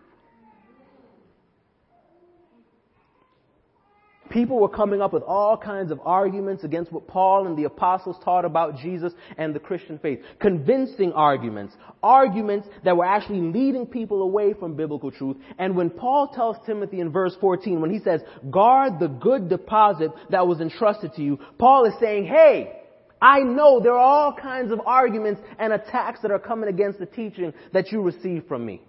People 4.30 4.60
were 4.60 4.70
coming 4.70 5.00
up 5.00 5.14
with 5.14 5.22
all 5.22 5.56
kinds 5.56 5.92
of 5.92 6.00
arguments 6.04 6.64
against 6.64 6.92
what 6.92 7.08
Paul 7.08 7.46
and 7.46 7.56
the 7.56 7.66
apostles 7.66 8.16
taught 8.24 8.46
about 8.46 8.78
Jesus 8.78 9.14
and 9.38 9.54
the 9.54 9.60
Christian 9.60 10.00
faith. 10.00 10.22
Convincing 10.40 11.14
arguments. 11.14 11.76
Arguments 12.02 12.68
that 12.84 12.98
were 12.98 13.06
actually 13.06 13.42
leading 13.42 13.86
people 13.86 14.24
away 14.24 14.54
from 14.54 14.76
biblical 14.76 15.12
truth. 15.12 15.38
And 15.60 15.76
when 15.76 15.92
Paul 15.92 16.30
tells 16.30 16.58
Timothy 16.66 17.00
in 17.00 17.12
verse 17.12 17.36
14, 17.40 17.80
when 17.80 17.92
he 17.92 18.00
says, 18.00 18.22
guard 18.50 18.94
the 19.00 19.08
good 19.08 19.50
deposit 19.50 20.10
that 20.32 20.48
was 20.48 20.62
entrusted 20.62 21.14
to 21.14 21.22
you, 21.22 21.38
Paul 21.60 21.86
is 21.86 21.94
saying, 22.00 22.26
hey, 22.26 22.83
I 23.24 23.40
know 23.40 23.80
there 23.80 23.94
are 23.94 23.98
all 23.98 24.34
kinds 24.34 24.74
of 24.74 24.82
arguments 24.86 25.42
and 25.58 25.72
attacks 25.72 26.20
that 26.24 26.32
are 26.32 26.40
coming 26.40 26.68
against 26.68 27.00
the 27.00 27.06
teaching 27.06 27.54
that 27.72 27.90
you 27.90 28.02
receive 28.02 28.44
from 28.50 28.66
me 28.66 28.82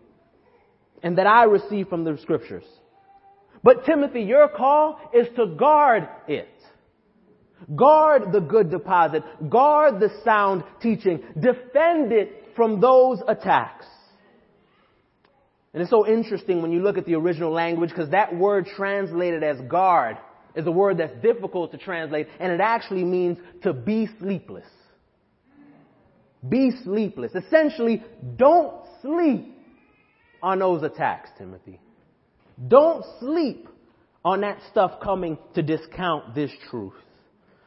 and 1.04 1.18
that 1.18 1.28
I 1.28 1.44
receive 1.44 1.88
from 1.88 2.02
the 2.02 2.18
scriptures. 2.20 2.64
But 3.62 3.86
Timothy, 3.86 4.22
your 4.22 4.48
call 4.48 4.98
is 5.14 5.28
to 5.36 5.46
guard 5.46 6.08
it. 6.26 6.48
Guard 7.76 8.32
the 8.32 8.40
good 8.40 8.72
deposit. 8.72 9.22
Guard 9.48 10.00
the 10.00 10.10
sound 10.24 10.64
teaching. 10.82 11.22
Defend 11.38 12.10
it 12.12 12.48
from 12.56 12.80
those 12.80 13.20
attacks. 13.28 13.86
And 15.72 15.80
it's 15.80 15.90
so 15.90 16.08
interesting 16.08 16.60
when 16.60 16.72
you 16.72 16.82
look 16.82 16.98
at 16.98 17.06
the 17.06 17.14
original 17.14 17.52
language 17.52 17.90
because 17.90 18.10
that 18.10 18.34
word 18.36 18.66
translated 18.76 19.44
as 19.44 19.60
guard 19.60 20.18
is 20.54 20.66
a 20.66 20.70
word 20.70 20.98
that's 20.98 21.20
difficult 21.22 21.72
to 21.72 21.78
translate 21.78 22.28
and 22.38 22.52
it 22.52 22.60
actually 22.60 23.04
means 23.04 23.38
to 23.62 23.72
be 23.72 24.08
sleepless. 24.18 24.66
Be 26.48 26.72
sleepless. 26.82 27.32
Essentially, 27.34 28.02
don't 28.36 28.84
sleep 29.00 29.56
on 30.42 30.58
those 30.58 30.82
attacks, 30.82 31.30
Timothy. 31.38 31.80
Don't 32.68 33.04
sleep 33.18 33.68
on 34.24 34.42
that 34.42 34.58
stuff 34.70 35.00
coming 35.02 35.38
to 35.54 35.62
discount 35.62 36.34
this 36.34 36.50
truth. 36.70 36.94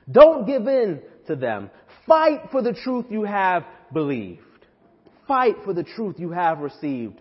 Don't 0.10 0.46
give 0.46 0.68
in 0.68 1.02
to 1.28 1.36
them. 1.36 1.70
Fight 2.06 2.50
for 2.52 2.62
the 2.62 2.74
truth 2.74 3.06
you 3.10 3.24
have 3.24 3.66
believed. 3.92 4.42
Fight 5.28 5.56
for 5.66 5.74
the 5.74 5.84
truth 5.84 6.16
you 6.20 6.32
have 6.32 6.60
received. 6.60 7.20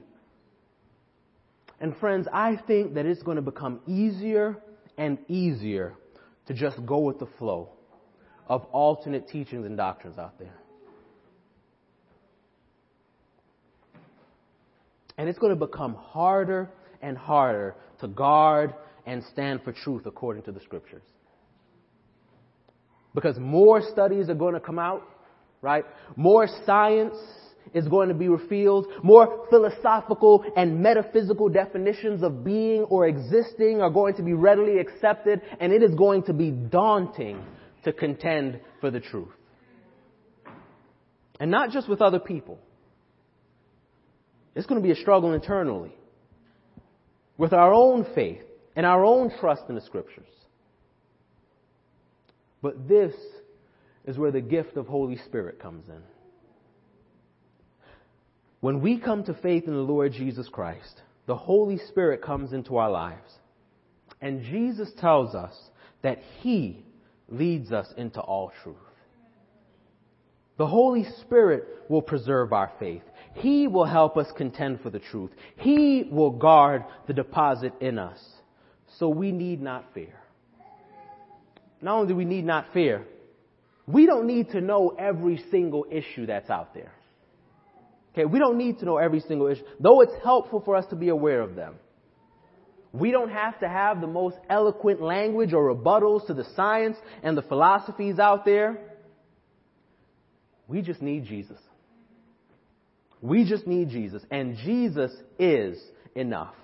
And 1.81 1.97
friends, 1.99 2.27
I 2.33 2.59
think 2.67 2.95
that 2.95 3.05
it's 3.05 3.23
going 3.23 3.37
to 3.37 3.43
become 3.43 3.81
easier 3.87 4.57
and 4.99 5.19
easier 5.29 5.95
to 6.47 6.55
just 6.55 6.85
go 6.87 6.99
with 6.99 7.19
the 7.19 7.29
flow 7.39 7.71
of 8.49 8.65
alternate 8.73 9.29
teachings 9.29 9.67
and 9.67 9.77
doctrines 9.77 10.19
out 10.19 10.39
there. 10.39 10.55
And 15.19 15.29
it's 15.29 15.39
going 15.39 15.59
to 15.59 15.67
become 15.67 15.95
harder 15.95 16.71
and 17.03 17.17
harder 17.17 17.75
to 18.01 18.09
guard 18.09 18.75
and 19.07 19.23
stand 19.33 19.63
for 19.63 19.73
truth 19.73 20.03
according 20.07 20.43
to 20.45 20.53
the 20.53 20.61
scriptures. 20.61 21.03
Because 23.15 23.39
more 23.39 23.81
studies 23.81 24.29
are 24.29 24.35
going 24.35 24.55
to 24.55 24.61
come 24.61 24.79
out, 24.79 25.03
right? 25.63 25.85
More 26.17 26.47
science 26.67 27.17
is 27.75 27.89
going 27.89 28.09
to 28.09 28.15
be 28.15 28.29
revealed. 28.29 28.87
More 29.03 29.47
philosophical 29.51 30.45
and 30.57 30.81
metaphysical 30.81 31.49
definitions 31.49 32.23
of 32.23 32.45
being 32.45 32.83
or 32.83 33.07
existing 33.07 33.81
are 33.81 33.91
going 33.91 34.15
to 34.15 34.23
be 34.23 34.33
readily 34.33 34.79
accepted, 34.79 35.41
and 35.61 35.73
it 35.73 35.83
is 35.83 35.95
going 35.95 36.25
to 36.25 36.33
be 36.33 36.51
daunting 36.51 37.43
to 37.85 37.93
contend 37.93 38.61
for 38.81 38.91
the 38.91 39.01
truth. 39.01 39.29
And 41.39 41.51
not 41.51 41.71
just 41.71 41.89
with 41.89 42.01
other 42.01 42.19
people. 42.19 42.59
It's 44.55 44.67
going 44.67 44.81
to 44.81 44.87
be 44.87 44.93
a 44.93 45.01
struggle 45.01 45.35
internally 45.35 45.93
with 47.37 47.53
our 47.53 47.75
own 47.75 48.07
faith 48.15 48.41
and 48.75 48.87
our 48.87 49.05
own 49.05 49.31
trust 49.39 49.63
in 49.69 49.75
the 49.75 49.83
scriptures. 49.83 50.27
But 52.63 52.89
this 52.89 53.15
is 54.07 54.17
where 54.17 54.31
the 54.31 54.41
gift 54.41 54.77
of 54.77 54.87
Holy 54.87 55.19
Spirit 55.27 55.61
comes 55.61 55.89
in. 55.89 56.03
When 58.67 58.81
we 58.81 58.99
come 58.99 59.23
to 59.23 59.33
faith 59.33 59.69
in 59.69 59.75
the 59.75 59.79
Lord 59.79 60.13
Jesus 60.13 60.49
Christ, 60.49 61.01
the 61.27 61.37
Holy 61.37 61.79
Spirit 61.79 62.21
comes 62.21 62.53
into 62.53 62.79
our 62.79 62.91
lives. 62.91 63.33
And 64.21 64.43
Jesus 64.43 64.91
tells 64.99 65.37
us 65.37 65.55
that 66.03 66.19
He 66.41 66.85
leads 67.29 67.71
us 67.71 67.87
into 67.97 68.21
all 68.21 68.51
truth. 68.65 68.75
The 70.59 70.67
Holy 70.67 71.05
Spirit 71.21 71.63
will 71.89 72.03
preserve 72.03 72.53
our 72.53 72.73
faith. 72.81 73.05
He 73.35 73.69
will 73.69 73.85
help 73.85 74.17
us 74.17 74.27
contend 74.37 74.81
for 74.81 74.91
the 74.91 74.99
truth. 74.99 75.31
He 75.59 76.09
will 76.11 76.33
guard 76.33 76.87
the 77.07 77.15
deposit 77.15 77.73
in 77.81 78.01
us. 78.01 78.19
So 78.99 79.09
we 79.09 79.31
need 79.31 79.63
not 79.63 79.85
fear. 79.95 80.19
Not 81.81 81.99
only 81.99 82.09
do 82.09 82.17
we 82.17 82.25
need 82.25 82.45
not 82.45 82.73
fear, 82.73 83.07
we 83.87 84.07
don't 84.07 84.27
need 84.27 84.51
to 84.51 84.61
know 84.61 84.97
every 84.99 85.45
single 85.53 85.87
issue 85.89 86.27
that's 86.27 86.51
out 86.51 86.75
there. 86.75 86.96
Okay, 88.17 88.25
we 88.25 88.39
don't 88.39 88.57
need 88.57 88.79
to 88.79 88.87
know 88.87 88.97
every 88.97 89.21
single 89.21 89.47
issue, 89.47 89.65
though 89.79 90.01
it's 90.01 90.15
helpful 90.25 90.63
for 90.65 90.75
us 90.75 90.87
to 90.87 90.97
be 90.97 91.11
aware 91.11 91.43
of 91.43 91.55
them. 91.55 91.75
We 92.93 93.11
don't 93.11 93.29
have 93.29 93.61
to 93.61 93.69
have 93.69 94.01
the 94.01 94.07
most 94.07 94.37
eloquent 94.49 95.03
language 95.03 95.53
or 95.53 95.75
rebuttals 95.75 96.27
to 96.29 96.35
the 96.35 96.47
science 96.57 96.97
and 97.23 97.37
the 97.37 97.43
philosophies 97.43 98.19
out 98.19 98.47
there. 98.47 98.79
We 100.67 100.81
just 100.81 101.03
need 101.03 101.27
Jesus. 101.27 101.59
We 103.21 103.45
just 103.45 103.67
need 103.67 103.91
Jesus. 103.91 104.23
And 104.31 104.57
Jesus 104.65 105.13
is 105.39 105.79
enough. 106.15 106.55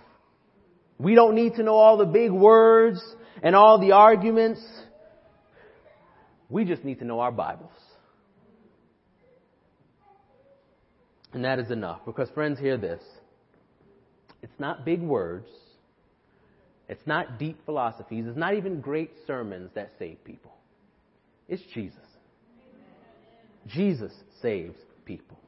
We 0.96 1.14
don't 1.14 1.34
need 1.34 1.56
to 1.56 1.62
know 1.62 1.74
all 1.74 1.98
the 1.98 2.06
big 2.06 2.30
words 2.30 2.98
and 3.42 3.54
all 3.54 3.78
the 3.78 3.92
arguments. 3.92 4.64
We 6.48 6.64
just 6.64 6.82
need 6.82 7.00
to 7.00 7.04
know 7.04 7.20
our 7.20 7.32
Bibles. 7.32 7.72
And 11.32 11.44
that 11.44 11.58
is 11.58 11.70
enough. 11.70 12.00
Because, 12.04 12.28
friends, 12.30 12.58
hear 12.58 12.76
this. 12.76 13.02
It's 14.42 14.58
not 14.58 14.84
big 14.84 15.00
words. 15.00 15.48
It's 16.88 17.06
not 17.06 17.38
deep 17.38 17.64
philosophies. 17.64 18.26
It's 18.26 18.36
not 18.36 18.54
even 18.54 18.80
great 18.80 19.12
sermons 19.26 19.70
that 19.74 19.92
save 19.98 20.22
people. 20.24 20.52
It's 21.48 21.62
Jesus. 21.72 21.98
Jesus 23.66 24.12
saves 24.40 24.76
people. 25.04 25.38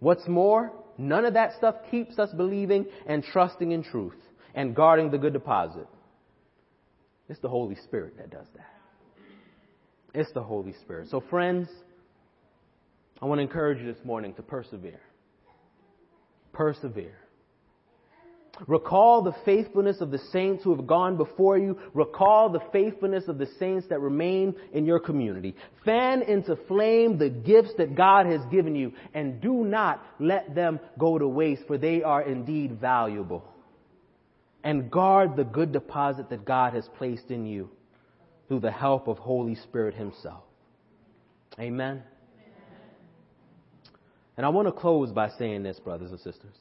What's 0.00 0.26
more, 0.26 0.72
none 0.96 1.24
of 1.24 1.34
that 1.34 1.52
stuff 1.58 1.76
keeps 1.90 2.18
us 2.18 2.30
believing 2.36 2.86
and 3.06 3.22
trusting 3.22 3.70
in 3.70 3.84
truth 3.84 4.16
and 4.54 4.74
guarding 4.74 5.10
the 5.10 5.18
good 5.18 5.34
deposit. 5.34 5.86
It's 7.28 7.40
the 7.40 7.48
Holy 7.48 7.76
Spirit 7.76 8.16
that 8.16 8.30
does 8.30 8.46
that. 8.56 8.66
It's 10.14 10.32
the 10.32 10.42
Holy 10.42 10.72
Spirit. 10.80 11.08
So, 11.10 11.22
friends, 11.30 11.68
I 13.22 13.26
want 13.26 13.38
to 13.38 13.42
encourage 13.42 13.80
you 13.80 13.92
this 13.92 14.04
morning 14.04 14.34
to 14.34 14.42
persevere. 14.42 15.00
Persevere. 16.52 17.16
Recall 18.66 19.22
the 19.22 19.34
faithfulness 19.44 20.00
of 20.00 20.10
the 20.10 20.20
saints 20.32 20.64
who 20.64 20.74
have 20.74 20.86
gone 20.86 21.16
before 21.16 21.56
you. 21.56 21.78
Recall 21.94 22.50
the 22.50 22.60
faithfulness 22.72 23.24
of 23.28 23.38
the 23.38 23.48
saints 23.58 23.86
that 23.88 24.00
remain 24.00 24.54
in 24.72 24.84
your 24.84 25.00
community. 25.00 25.54
Fan 25.84 26.22
into 26.22 26.56
flame 26.68 27.18
the 27.18 27.30
gifts 27.30 27.72
that 27.78 27.94
God 27.94 28.26
has 28.26 28.40
given 28.50 28.74
you 28.74 28.92
and 29.14 29.40
do 29.40 29.64
not 29.64 30.04
let 30.18 30.54
them 30.54 30.80
go 30.98 31.18
to 31.18 31.26
waste 31.26 31.62
for 31.66 31.78
they 31.78 32.02
are 32.02 32.22
indeed 32.22 32.80
valuable. 32.80 33.44
And 34.62 34.90
guard 34.90 35.36
the 35.36 35.44
good 35.44 35.72
deposit 35.72 36.28
that 36.30 36.44
God 36.44 36.74
has 36.74 36.86
placed 36.98 37.30
in 37.30 37.46
you 37.46 37.70
through 38.48 38.60
the 38.60 38.70
help 38.70 39.08
of 39.08 39.16
Holy 39.16 39.54
Spirit 39.54 39.94
Himself. 39.94 40.42
Amen. 41.58 42.02
And 44.40 44.46
I 44.46 44.48
want 44.48 44.68
to 44.68 44.72
close 44.72 45.12
by 45.12 45.28
saying 45.36 45.64
this, 45.64 45.78
brothers 45.80 46.12
and 46.12 46.18
sisters. 46.18 46.54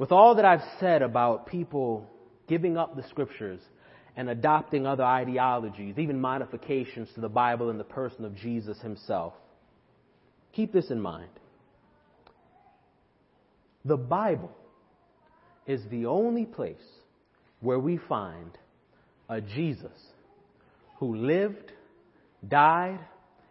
With 0.00 0.10
all 0.10 0.34
that 0.34 0.44
I've 0.44 0.64
said 0.80 1.00
about 1.00 1.46
people 1.46 2.10
giving 2.48 2.76
up 2.76 2.96
the 2.96 3.04
scriptures 3.04 3.60
and 4.16 4.28
adopting 4.28 4.84
other 4.84 5.04
ideologies, 5.04 5.94
even 5.96 6.20
modifications 6.20 7.08
to 7.14 7.20
the 7.20 7.28
Bible 7.28 7.70
in 7.70 7.78
the 7.78 7.84
person 7.84 8.24
of 8.24 8.34
Jesus 8.34 8.80
himself, 8.80 9.32
keep 10.52 10.72
this 10.72 10.90
in 10.90 11.00
mind. 11.00 11.30
The 13.84 13.96
Bible 13.96 14.50
is 15.68 15.82
the 15.88 16.06
only 16.06 16.46
place 16.46 16.76
where 17.60 17.78
we 17.78 17.96
find 17.96 18.58
a 19.28 19.40
Jesus 19.40 19.96
who 20.98 21.14
lived, 21.14 21.70
died, 22.48 22.98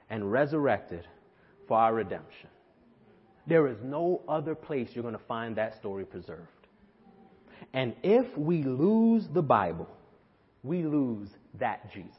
and 0.09 0.29
resurrected 0.29 1.07
for 1.69 1.77
our 1.77 1.93
redemption. 1.93 2.49
There 3.47 3.67
is 3.67 3.77
no 3.81 4.21
other 4.27 4.55
place 4.55 4.89
you're 4.93 5.03
going 5.03 5.17
to 5.17 5.25
find 5.27 5.55
that 5.55 5.77
story 5.79 6.05
preserved. 6.05 6.47
And 7.73 7.95
if 8.03 8.37
we 8.37 8.63
lose 8.63 9.25
the 9.33 9.41
Bible, 9.41 9.87
we 10.63 10.83
lose 10.83 11.29
that 11.59 11.91
Jesus. 11.91 12.11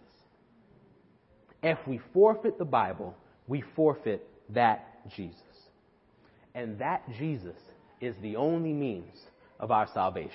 If 1.62 1.78
we 1.86 2.00
forfeit 2.12 2.58
the 2.58 2.64
Bible, 2.64 3.14
we 3.46 3.62
forfeit 3.76 4.26
that 4.50 5.00
Jesus. 5.14 5.40
And 6.54 6.78
that 6.78 7.02
Jesus 7.18 7.56
is 8.00 8.14
the 8.22 8.36
only 8.36 8.72
means 8.72 9.14
of 9.60 9.70
our 9.70 9.88
salvation. 9.92 10.32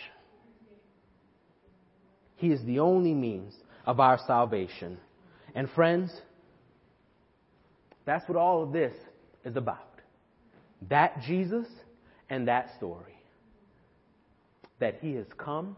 He 2.35 2.51
is 2.51 2.63
the 2.65 2.79
only 2.79 3.13
means 3.13 3.53
of 3.85 3.99
our 3.99 4.19
salvation. 4.27 4.97
And 5.55 5.69
friends, 5.71 6.11
that's 8.05 8.27
what 8.27 8.37
all 8.37 8.63
of 8.63 8.73
this 8.73 8.93
is 9.45 9.55
about. 9.55 9.92
That 10.89 11.21
Jesus 11.21 11.67
and 12.29 12.47
that 12.47 12.75
story. 12.75 13.17
That 14.79 14.97
He 15.01 15.13
has 15.15 15.27
come, 15.37 15.75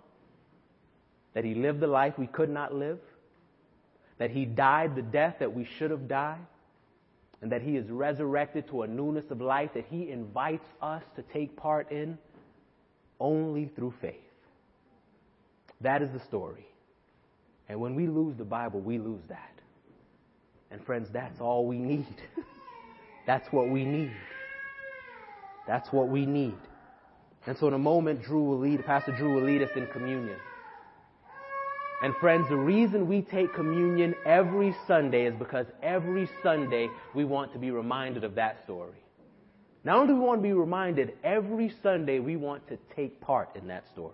that 1.33 1.43
He 1.43 1.53
lived 1.53 1.79
the 1.79 1.87
life 1.87 2.17
we 2.17 2.27
could 2.27 2.49
not 2.49 2.73
live, 2.73 2.99
that 4.17 4.31
He 4.31 4.45
died 4.45 4.95
the 4.95 5.01
death 5.01 5.35
that 5.39 5.53
we 5.53 5.65
should 5.77 5.91
have 5.91 6.07
died, 6.07 6.45
and 7.41 7.51
that 7.51 7.61
He 7.61 7.75
is 7.75 7.89
resurrected 7.89 8.67
to 8.69 8.83
a 8.83 8.87
newness 8.87 9.29
of 9.29 9.41
life 9.41 9.71
that 9.73 9.85
He 9.89 10.09
invites 10.09 10.67
us 10.81 11.03
to 11.15 11.21
take 11.21 11.55
part 11.55 11.91
in 11.91 12.17
only 13.19 13.71
through 13.75 13.93
faith. 14.01 14.15
That 15.81 16.01
is 16.01 16.09
the 16.11 16.19
story. 16.21 16.65
And 17.67 17.79
when 17.79 17.95
we 17.95 18.07
lose 18.07 18.35
the 18.37 18.45
Bible, 18.45 18.79
we 18.79 18.97
lose 18.97 19.21
that. 19.27 19.51
And 20.71 20.83
friends, 20.85 21.09
that's 21.11 21.39
all 21.39 21.65
we 21.65 21.77
need. 21.77 22.15
that's 23.27 23.51
what 23.51 23.69
we 23.69 23.85
need. 23.85 24.11
That's 25.67 25.87
what 25.91 26.09
we 26.09 26.25
need. 26.25 26.55
And 27.45 27.57
so 27.57 27.67
in 27.67 27.73
a 27.73 27.79
moment, 27.79 28.23
Drew 28.23 28.43
will 28.43 28.59
lead, 28.59 28.85
Pastor 28.85 29.15
Drew 29.15 29.35
will 29.35 29.43
lead 29.43 29.61
us 29.61 29.69
in 29.75 29.87
communion. 29.87 30.37
And 32.01 32.13
friends, 32.17 32.47
the 32.49 32.57
reason 32.57 33.07
we 33.07 33.21
take 33.21 33.53
communion 33.53 34.15
every 34.25 34.75
Sunday 34.87 35.25
is 35.25 35.33
because 35.37 35.65
every 35.81 36.29
Sunday 36.43 36.89
we 37.13 37.23
want 37.23 37.53
to 37.53 37.59
be 37.59 37.71
reminded 37.71 38.23
of 38.23 38.35
that 38.35 38.63
story. 38.63 38.97
Not 39.83 39.97
only 39.97 40.13
do 40.13 40.19
we 40.19 40.25
want 40.25 40.39
to 40.39 40.43
be 40.43 40.53
reminded, 40.53 41.13
every 41.23 41.73
Sunday 41.81 42.19
we 42.19 42.35
want 42.35 42.67
to 42.67 42.77
take 42.95 43.21
part 43.21 43.55
in 43.55 43.67
that 43.67 43.85
story. 43.93 44.13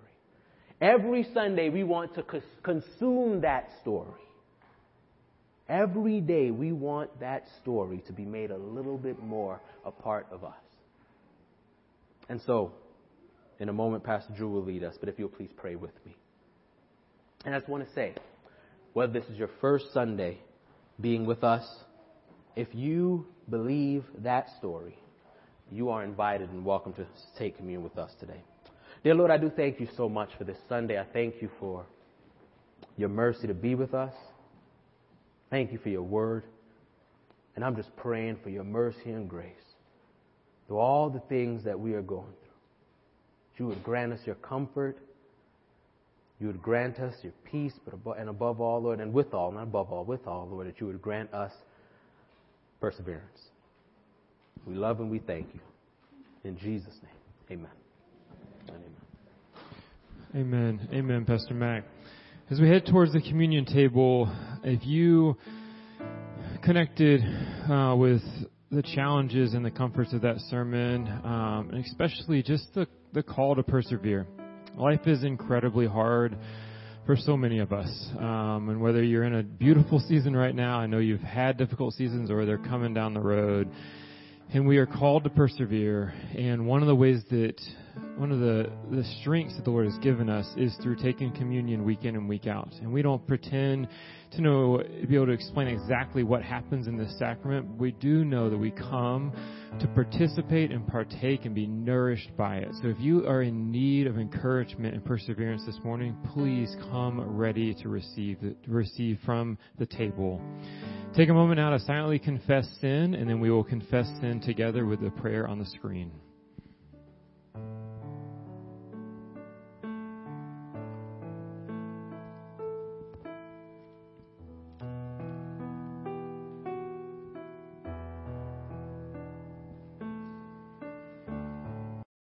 Every 0.80 1.28
Sunday 1.34 1.70
we 1.70 1.84
want 1.84 2.14
to 2.16 2.26
consume 2.64 3.42
that 3.42 3.70
story. 3.82 4.22
Every 5.70 6.20
day 6.20 6.52
we 6.52 6.74
want 6.74 7.20
that 7.20 7.46
story 7.62 8.04
to 8.08 8.14
be 8.14 8.26
made 8.26 8.52
a 8.52 8.58
little 8.58 8.98
bit 8.98 9.22
more 9.24 9.62
a 9.86 9.92
part 9.92 10.28
of 10.32 10.44
us. 10.44 10.61
And 12.30 12.42
so, 12.46 12.74
in 13.60 13.70
a 13.70 13.74
moment, 13.74 14.04
Pastor 14.04 14.34
Drew 14.36 14.50
will 14.50 14.64
lead 14.64 14.84
us, 14.84 14.96
but 15.00 15.10
if 15.10 15.20
you'll 15.20 15.30
please 15.30 15.52
pray 15.56 15.76
with 15.76 15.94
me. 16.06 16.16
And 17.46 17.54
I 17.54 17.60
just 17.60 17.70
want 17.70 17.88
to 17.88 17.94
say, 17.94 18.16
whether 18.94 19.14
this 19.14 19.26
is 19.26 19.38
your 19.38 19.50
first 19.60 19.94
Sunday 19.94 20.40
being 21.00 21.26
with 21.26 21.44
us, 21.44 21.64
if 22.56 22.68
you 22.74 23.26
believe 23.50 24.04
that 24.20 24.48
story, 24.58 24.98
you 25.72 25.90
are 25.90 26.04
invited 26.04 26.50
and 26.50 26.66
welcome 26.66 26.94
to 26.94 27.06
take 27.38 27.58
communion 27.58 27.84
with 27.84 27.98
us 27.98 28.12
today. 28.20 28.42
Dear 29.04 29.16
Lord, 29.16 29.32
I 29.32 29.38
do 29.38 29.50
thank 29.50 29.80
you 29.80 29.88
so 29.96 30.08
much 30.10 30.30
for 30.38 30.44
this 30.44 30.58
Sunday. 30.70 31.00
I 31.00 31.06
thank 31.12 31.42
you 31.42 31.50
for 31.60 31.86
your 32.98 33.10
mercy 33.10 33.48
to 33.48 33.54
be 33.54 33.76
with 33.76 33.94
us. 33.94 34.14
Thank 35.50 35.72
you 35.72 35.80
for 35.80 35.90
your 35.90 36.04
word. 36.04 36.44
And 37.56 37.66
I'm 37.66 37.76
just 37.76 37.96
praying 37.96 38.38
for 38.44 38.50
your 38.50 38.64
mercy 38.64 39.10
and 39.10 39.30
grace 39.30 39.71
through 40.72 40.80
all 40.80 41.10
the 41.10 41.20
things 41.28 41.66
that 41.66 41.78
we 41.78 41.94
are 41.96 42.02
going 42.02 42.24
through. 42.24 43.58
You 43.58 43.68
would 43.68 43.84
grant 43.84 44.14
us 44.14 44.22
your 44.26 44.36
comfort. 44.36 44.98
You 46.40 46.48
would 46.48 46.62
grant 46.62 46.98
us 47.00 47.14
your 47.24 47.34
peace, 47.44 47.74
but 47.84 47.94
above, 47.94 48.16
and 48.18 48.30
above 48.30 48.62
all, 48.62 48.82
Lord, 48.82 49.02
and 49.02 49.14
with 49.14 49.34
all, 49.34 49.52
not 49.52 49.64
above 49.64 49.92
all, 49.92 50.06
with 50.06 50.26
all, 50.26 50.48
Lord, 50.50 50.68
that 50.68 50.80
you 50.80 50.88
would 50.88 51.02
grant 51.02 51.34
us 51.34 51.52
perseverance. 52.80 53.50
We 54.66 54.76
love 54.76 55.02
and 55.02 55.12
we 55.12 55.20
thank 55.20 55.54
you. 55.54 55.60
In 56.46 56.58
Jesus' 56.58 56.96
name, 57.04 57.60
amen. 57.60 57.72
Amen. 60.34 60.80
Amen, 60.80 60.90
amen 60.94 61.26
Pastor 61.26 61.54
Mac. 61.54 61.84
As 62.50 62.62
we 62.62 62.70
head 62.70 62.86
towards 62.86 63.12
the 63.12 63.22
communion 63.22 63.66
table, 63.66 64.34
if 64.64 64.86
you 64.86 65.36
connected 66.64 67.22
uh, 67.70 67.94
with 67.98 68.22
the 68.72 68.82
challenges 68.82 69.54
and 69.54 69.66
the 69.66 69.72
comforts 69.72 70.14
of 70.14 70.22
that 70.22 70.40
sermon, 70.50 71.06
um, 71.26 71.70
and 71.74 71.86
especially 71.86 72.42
just 72.42 72.74
the, 72.74 72.88
the 73.12 73.22
call 73.22 73.54
to 73.54 73.64
persevere. 73.64 74.26
Life 74.78 75.02
is 75.08 75.26
incredibly 75.26 75.86
hard 75.86 76.38
for 77.06 77.18
so 77.18 77.36
many 77.36 77.60
of 77.60 77.74
us. 77.74 77.90
Um, 78.18 78.70
and 78.70 78.80
whether 78.80 79.04
you're 79.04 79.26
in 79.26 79.36
a 79.36 79.44
beautiful 79.44 80.00
season 80.00 80.34
right 80.34 80.56
now, 80.56 80.80
I 80.80 80.86
know 80.86 81.00
you've 81.00 81.20
had 81.20 81.58
difficult 81.58 81.96
seasons, 81.96 82.32
or 82.32 82.46
they're 82.46 82.58
coming 82.58 82.94
down 82.94 83.14
the 83.14 83.20
road. 83.20 83.70
And 84.54 84.66
we 84.66 84.78
are 84.78 84.86
called 84.86 85.26
to 85.26 85.30
persevere. 85.30 86.14
And 86.38 86.66
one 86.66 86.82
of 86.82 86.88
the 86.88 86.96
ways 86.96 87.24
that, 87.30 87.60
one 88.18 88.32
of 88.32 88.40
the, 88.40 88.72
the 88.92 89.04
strengths 89.22 89.56
that 89.56 89.66
the 89.66 89.72
Lord 89.72 89.86
has 89.86 89.98
given 90.00 90.30
us 90.30 90.48
is 90.58 90.76
through 90.82 90.98
taking 90.98 91.32
communion 91.32 91.84
week 91.84 92.06
in 92.06 92.16
and 92.16 92.30
week 92.30 92.48
out. 92.48 92.72
And 92.82 92.92
we 92.92 93.02
don't 93.02 93.26
pretend 93.26 93.88
to 94.34 94.42
know, 94.42 94.82
be 95.08 95.16
able 95.16 95.26
to 95.26 95.32
explain 95.32 95.68
exactly 95.68 96.24
what 96.24 96.42
happens 96.44 96.88
in 96.88 96.98
this 96.98 97.18
sacrament. 97.18 97.78
We 97.78 97.92
do 97.92 98.24
know 98.24 98.50
that 98.50 98.58
we 98.58 98.72
come 98.72 99.34
to 99.80 99.88
participate 99.88 100.72
and 100.72 100.88
partake 100.88 101.46
and 101.46 101.56
be 101.56 101.68
nourished 101.68 102.36
by 102.38 102.58
it. 102.58 102.70
So 102.82 102.90
if 102.90 103.00
you 103.00 103.28
are 103.28 103.42
in 103.42 103.72
need 103.72 104.08
of 104.08 104.18
encouragement 104.18 104.94
and 104.94 105.04
perseverance 105.04 105.64
this 105.66 105.80
morning, 105.84 106.16
please 106.34 106.76
come 106.92 107.20
ready 107.20 107.74
to 107.76 107.90
receive, 107.90 108.40
to 108.40 108.56
receive 108.68 109.20
from 109.26 109.58
the 109.80 109.86
table. 109.86 110.42
Take 111.16 111.30
a 111.30 111.34
moment 111.34 111.60
now 111.60 111.72
to 111.72 111.80
silently 111.80 112.20
confess 112.20 112.68
sin, 112.80 113.16
and 113.16 113.30
then 113.30 113.42
we 113.42 113.52
will 113.52 113.64
confess 113.64 114.06
sin 114.22 114.42
together 114.42 114.86
with 114.86 115.02
the 115.02 115.10
prayer 115.10 115.48
on 115.48 115.60
the 115.60 115.66
screen. 115.66 116.12